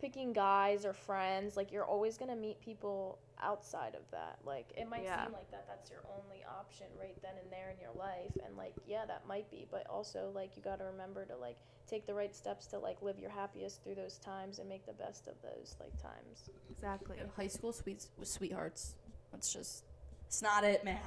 picking 0.00 0.32
guys 0.32 0.84
or 0.84 0.92
friends 0.92 1.56
like 1.56 1.72
you're 1.72 1.84
always 1.84 2.16
going 2.16 2.30
to 2.30 2.36
meet 2.36 2.60
people 2.60 3.18
outside 3.42 3.94
of 3.96 4.02
that 4.12 4.38
like 4.44 4.66
it 4.76 4.88
might 4.88 5.02
Yeah. 5.02 5.24
seem 5.24 5.32
like 5.32 5.50
that 5.50 5.66
that's 5.68 5.90
your 5.90 6.00
only 6.16 6.44
option 6.48 6.86
right 7.00 7.20
then 7.22 7.32
and 7.42 7.50
there 7.52 7.70
in 7.70 7.80
your 7.80 7.92
life 7.98 8.30
and 8.46 8.56
like 8.56 8.74
yeah 8.86 9.04
that 9.06 9.26
might 9.26 9.50
be 9.50 9.66
but 9.70 9.86
also 9.90 10.30
like 10.34 10.56
you 10.56 10.62
got 10.62 10.78
to 10.78 10.84
remember 10.84 11.24
to 11.24 11.36
like 11.36 11.56
take 11.88 12.06
the 12.06 12.14
right 12.14 12.34
steps 12.34 12.66
to 12.68 12.78
like 12.78 13.00
live 13.02 13.18
your 13.18 13.30
happiest 13.30 13.82
through 13.82 13.96
those 13.96 14.18
times 14.18 14.58
and 14.60 14.68
make 14.68 14.86
the 14.86 14.92
best 14.92 15.26
of 15.26 15.34
those 15.42 15.74
like 15.80 15.92
times 16.00 16.48
exactly 16.70 17.16
High 17.36 17.46
school 17.48 17.72
sweet 17.72 18.06
sweethearts. 18.22 18.94
That's 19.32 19.52
just. 19.52 19.84
It's 20.26 20.42
not 20.42 20.62
it, 20.64 20.84
man. 20.84 20.98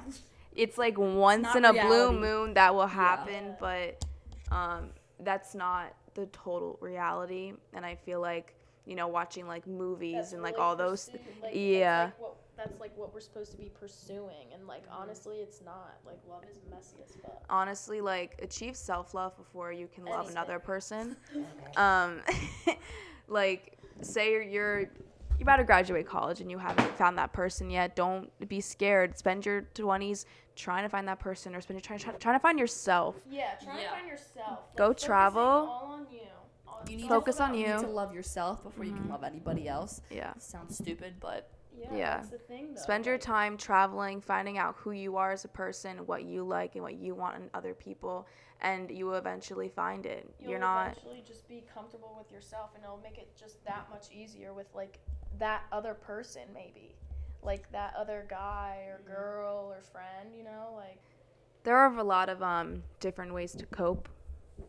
it's 0.54 0.76
like 0.78 0.98
once 0.98 1.42
not 1.44 1.56
in 1.56 1.64
a 1.64 1.72
blue 1.72 2.12
moon 2.12 2.54
that 2.54 2.74
will 2.74 2.86
happen 2.86 3.44
Yeah. 3.46 3.56
but 3.60 4.04
um 4.52 4.90
that's 5.20 5.54
not 5.54 5.94
the 6.14 6.26
total 6.26 6.78
reality 6.80 7.52
and 7.72 7.86
i 7.86 7.94
feel 7.94 8.20
like 8.20 8.54
you 8.86 8.94
know 8.94 9.08
watching 9.08 9.46
like 9.46 9.66
movies 9.66 10.16
That's 10.16 10.32
and 10.32 10.42
like 10.42 10.54
really 10.54 10.64
all 10.64 10.76
those 10.76 11.08
pursued, 11.08 11.20
like, 11.42 11.52
yeah. 11.54 12.04
that's 12.06 12.12
like, 12.12 12.20
what, 12.20 12.36
that's 12.56 12.80
like 12.80 12.98
what 12.98 13.14
we're 13.14 13.20
supposed 13.20 13.52
to 13.52 13.56
be 13.56 13.70
pursuing 13.80 14.52
and 14.52 14.66
like 14.66 14.82
honestly 14.90 15.36
it's 15.36 15.62
not 15.64 15.94
like 16.04 16.18
love 16.28 16.42
is 16.50 16.58
messy 16.70 16.96
as 17.04 17.14
fuck 17.22 17.42
honestly 17.48 18.00
like 18.00 18.38
achieve 18.42 18.76
self-love 18.76 19.36
before 19.36 19.72
you 19.72 19.88
can 19.94 20.04
love 20.04 20.26
Anything. 20.26 20.36
another 20.36 20.58
person 20.58 21.16
um 21.76 22.20
like 23.28 23.78
say 24.02 24.32
you're, 24.32 24.42
you're 24.42 24.80
you're 24.80 25.42
about 25.42 25.56
to 25.56 25.64
graduate 25.64 26.06
college 26.06 26.40
and 26.40 26.50
you 26.50 26.58
haven't 26.58 26.96
found 26.96 27.16
that 27.18 27.32
person 27.32 27.70
yet 27.70 27.96
don't 27.96 28.30
be 28.48 28.60
scared 28.60 29.16
spend 29.16 29.46
your 29.46 29.62
20s 29.74 30.24
trying 30.56 30.82
to 30.84 30.88
find 30.88 31.06
that 31.08 31.18
person 31.18 31.54
or 31.54 31.60
spend 31.60 31.76
your 31.76 31.82
trying, 31.82 31.98
try, 31.98 32.12
trying 32.14 32.34
to 32.36 32.40
find 32.40 32.58
yourself 32.58 33.16
Yeah, 33.30 33.54
try 33.62 33.78
Yeah. 33.80 33.88
to 33.88 33.94
find 33.94 34.06
yourself. 34.08 34.76
Go 34.76 34.92
travel. 34.92 35.42
All 35.42 35.84
on 35.92 36.06
you. 36.10 36.20
All- 36.66 36.82
You 36.88 36.96
need 36.96 37.02
all 37.04 37.20
Focus 37.20 37.36
about 37.36 37.50
on 37.50 37.54
You 37.54 37.66
you. 37.68 37.74
need 37.74 37.80
to 37.80 37.86
love 37.88 38.14
yourself 38.14 38.62
before 38.62 38.84
you 38.84 38.92
can 38.92 39.04
Mhm. 39.04 39.10
love 39.10 39.24
anybody 39.24 39.68
else. 39.68 40.00
yeah 40.10 40.34
Sounds 40.38 40.76
stupid, 40.76 41.14
but 41.20 41.48
Yeah, 41.74 41.94
Yeah. 41.94 42.16
That's 42.18 42.28
the 42.28 42.38
thing, 42.38 42.74
though. 42.74 42.80
spend 42.80 43.06
your 43.06 43.16
time 43.18 43.56
traveling 43.56 44.20
finding 44.20 44.58
out 44.58 44.76
who 44.76 44.90
you 44.92 45.16
are 45.16 45.32
as 45.32 45.44
a 45.46 45.48
person 45.48 46.06
what 46.06 46.22
you 46.22 46.44
like 46.44 46.74
and 46.74 46.82
what 46.84 46.94
you 46.94 47.14
want 47.14 47.36
in 47.36 47.50
other 47.54 47.72
people 47.74 48.26
and 48.60 48.90
you 48.90 49.06
will 49.06 49.14
eventually 49.14 49.68
find 49.70 50.04
it 50.06 50.32
You'll 50.38 50.50
you're 50.50 50.58
not 50.60 50.92
eventually 50.92 51.22
just 51.26 51.48
be 51.48 51.62
comfortable 51.74 52.14
with 52.16 52.30
yourself, 52.30 52.70
and 52.76 52.84
it'll 52.84 52.98
make 52.98 53.16
it 53.18 53.34
just 53.34 53.64
that 53.64 53.88
much 53.90 54.12
easier 54.12 54.52
with 54.52 54.72
like 54.74 55.00
that 55.38 55.62
other 55.72 55.94
person, 55.94 56.42
maybe, 56.52 56.94
like 57.42 57.70
that 57.72 57.94
other 57.98 58.26
guy 58.28 58.86
or 58.88 59.00
girl 59.06 59.72
or 59.72 59.82
friend. 59.82 60.34
You 60.36 60.44
know, 60.44 60.74
like 60.76 61.00
there 61.64 61.76
are 61.76 61.96
a 61.98 62.02
lot 62.04 62.28
of 62.28 62.42
um 62.42 62.82
different 63.00 63.32
ways 63.32 63.52
to 63.52 63.66
cope 63.66 64.08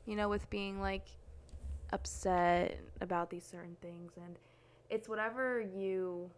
you 0.06 0.16
know 0.16 0.30
with 0.30 0.50
being 0.50 0.80
like 0.82 1.08
upset 1.92 2.80
about 3.02 3.30
these 3.30 3.44
certain 3.44 3.76
things 3.82 4.14
and 4.18 4.38
it's 4.90 5.08
whatever 5.08 5.62
you 5.62 6.30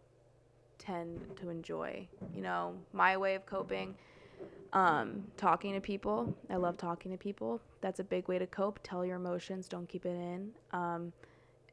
tend 0.78 1.20
to 1.36 1.48
enjoy 1.48 2.06
you 2.34 2.42
know. 2.42 2.74
My 2.92 3.16
way 3.16 3.34
of 3.34 3.46
coping 3.46 3.94
um 4.72 5.24
talking 5.36 5.72
to 5.72 5.80
people 5.80 6.34
i 6.50 6.56
love 6.56 6.76
talking 6.76 7.10
to 7.12 7.18
people. 7.18 7.60
That's 7.80 8.00
a 8.00 8.04
big 8.04 8.28
way 8.28 8.38
to 8.38 8.46
cope. 8.46 8.80
Tell 8.82 9.04
your 9.04 9.16
emotions 9.16 9.68
don't 9.68 9.88
keep 9.88 10.04
it 10.04 10.10
in. 10.10 10.50
Um 10.72 11.12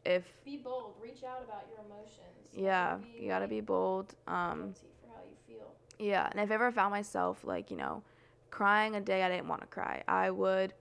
if 0.06 0.24
be 0.46 0.58
bold, 0.58 0.96
reach 1.02 1.24
out 1.24 1.44
about 1.44 1.66
your 1.70 1.80
emotions. 1.86 2.50
Yeah 2.54 2.98
be, 2.98 3.24
you 3.24 3.30
got 3.30 3.40
to 3.40 3.46
like, 3.46 3.50
be 3.50 3.62
bold 3.62 4.14
um 4.28 4.74
for 5.02 5.08
how 5.10 5.22
you 5.24 5.36
feel. 5.48 5.68
Yeah, 6.00 6.28
and 6.32 6.40
if 6.40 6.52
I 6.52 6.56
ever 6.56 6.72
found 6.72 6.92
myself 6.92 7.44
like, 7.44 7.72
you 7.72 7.78
know, 7.78 8.04
crying 8.52 8.96
a 8.96 9.02
day 9.02 9.24
I 9.24 9.30
didn't 9.30 9.48
want 9.48 9.62
to 9.62 9.68
cry, 9.68 10.04
I 10.08 10.30
would 10.30 10.74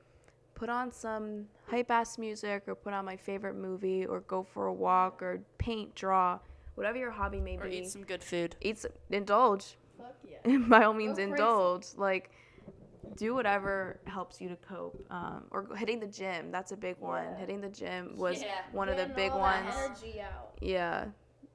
put 0.54 0.68
on 0.68 0.92
some 0.92 1.46
hype 1.66 1.90
ass 1.90 2.18
music 2.18 2.64
or 2.66 2.74
put 2.74 2.92
on 2.92 3.04
my 3.04 3.16
favorite 3.16 3.54
movie 3.56 4.06
or 4.06 4.20
go 4.20 4.42
for 4.42 4.66
a 4.66 4.72
walk 4.72 5.22
or 5.22 5.40
paint, 5.58 5.94
draw, 5.94 6.38
whatever 6.74 6.98
your 6.98 7.10
hobby 7.10 7.40
may 7.40 7.56
or 7.56 7.68
be. 7.68 7.78
eat 7.78 7.88
some 7.88 8.04
good 8.04 8.22
food. 8.22 8.56
Eat 8.60 8.78
some, 8.78 8.92
indulge. 9.10 9.76
Fuck 9.98 10.16
yeah. 10.24 10.56
By 10.68 10.84
all 10.84 10.94
means, 10.94 11.16
crazy. 11.16 11.30
indulge. 11.30 11.86
Like, 11.96 12.30
do 13.16 13.34
whatever 13.34 14.00
helps 14.06 14.40
you 14.40 14.48
to 14.48 14.56
cope. 14.56 14.96
Um, 15.10 15.44
or 15.50 15.74
hitting 15.76 16.00
the 16.00 16.06
gym. 16.06 16.50
That's 16.50 16.72
a 16.72 16.76
big 16.76 16.96
one. 17.00 17.34
Hitting 17.38 17.60
the 17.60 17.68
gym 17.68 18.14
was 18.16 18.42
Yeah. 18.42 18.48
one 18.72 18.88
of 18.88 18.96
the 18.96 19.06
big 19.06 19.32
ones. 19.32 19.74
Yeah, 20.60 21.06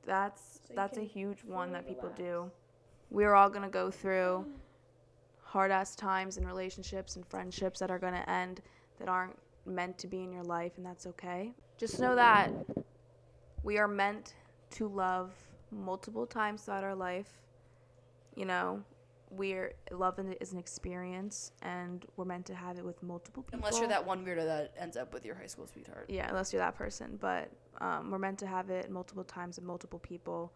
that's 0.06 0.62
So 0.68 0.74
that's 0.76 0.98
a 0.98 1.04
huge 1.04 1.44
one 1.44 1.72
that 1.74 1.88
people 1.88 2.10
relax. 2.10 2.20
do. 2.22 2.52
We're 3.10 3.34
all 3.34 3.50
gonna 3.50 3.70
go 3.70 3.90
through 3.90 4.46
hard 5.42 5.72
ass 5.72 5.96
times 5.96 6.38
in 6.38 6.46
relationships 6.46 7.16
and 7.16 7.26
friendships 7.26 7.80
that 7.80 7.90
are 7.90 8.00
gonna 8.00 8.24
end 8.28 8.62
that 9.00 9.08
aren't 9.08 9.38
meant 9.66 9.98
to 10.00 10.08
be 10.08 10.24
in 10.24 10.32
your 10.32 10.44
life, 10.44 10.74
and 10.78 10.86
that's 10.86 11.06
okay. 11.08 11.54
Just 11.78 12.00
know 12.00 12.16
that 12.16 12.52
we 13.64 13.78
are 13.78 13.88
meant 13.88 14.34
to 14.72 14.88
love 14.88 15.34
multiple 15.72 16.26
times 16.26 16.64
throughout 16.64 16.84
our 16.84 16.96
life. 16.96 17.42
You 18.36 18.46
know, 18.46 18.84
we're 19.30 19.74
love 19.92 20.20
is 20.40 20.54
an 20.54 20.58
experience, 20.58 21.52
and 21.62 22.06
we're 22.16 22.26
meant 22.26 22.46
to 22.48 22.56
have 22.56 22.78
it 22.78 22.86
with 22.86 23.02
multiple 23.04 23.44
people. 23.44 23.60
Unless 23.60 23.80
you're 23.80 23.90
that 23.90 24.06
one 24.06 24.26
weirdo 24.26 24.46
that 24.46 24.74
ends 24.80 24.96
up 24.98 25.14
with 25.14 25.26
your 25.26 25.36
high 25.36 25.48
school 25.48 25.68
sweetheart. 25.68 26.06
Yeah, 26.10 26.30
unless 26.30 26.54
you're 26.54 26.62
that 26.62 26.76
person. 26.76 27.18
But 27.20 27.52
um, 27.82 28.12
we're 28.12 28.20
meant 28.20 28.40
to 28.40 28.48
have 28.48 28.70
it 28.70 28.90
multiple 28.90 29.24
times 29.24 29.58
with 29.58 29.66
multiple 29.66 30.00
people, 30.00 30.52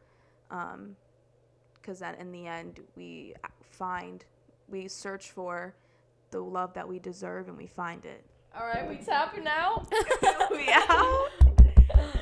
because 0.49 1.99
then 1.99 2.15
in 2.15 2.31
the 2.31 2.47
end 2.47 2.79
we 2.95 3.33
find, 3.71 4.23
we 4.69 4.87
search 4.87 5.31
for 5.31 5.75
the 6.31 6.39
love 6.39 6.73
that 6.73 6.87
we 6.87 6.99
deserve, 6.99 7.47
and 7.49 7.57
we 7.57 7.67
find 7.67 8.05
it. 8.05 8.23
All 8.57 8.65
right, 8.65 8.87
we 8.87 8.97
tapping 8.97 9.47
out. 9.47 9.87
we 10.51 10.69
out. 10.69 11.29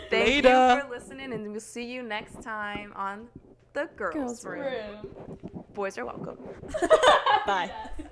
Thank 0.10 0.28
Later. 0.28 0.76
you 0.76 0.82
for 0.82 0.90
listening, 0.90 1.34
and 1.34 1.52
we'll 1.52 1.60
see 1.60 1.86
you 1.86 2.02
next 2.02 2.42
time 2.42 2.92
on 2.96 3.28
the 3.74 3.90
girls', 3.96 4.14
Girls' 4.16 4.46
room. 4.46 4.62
Room. 4.62 5.49
Boys 5.80 5.98
are 5.98 6.04
welcome. 6.06 6.38
Bye. 7.48 7.72
Yes. 7.98 8.08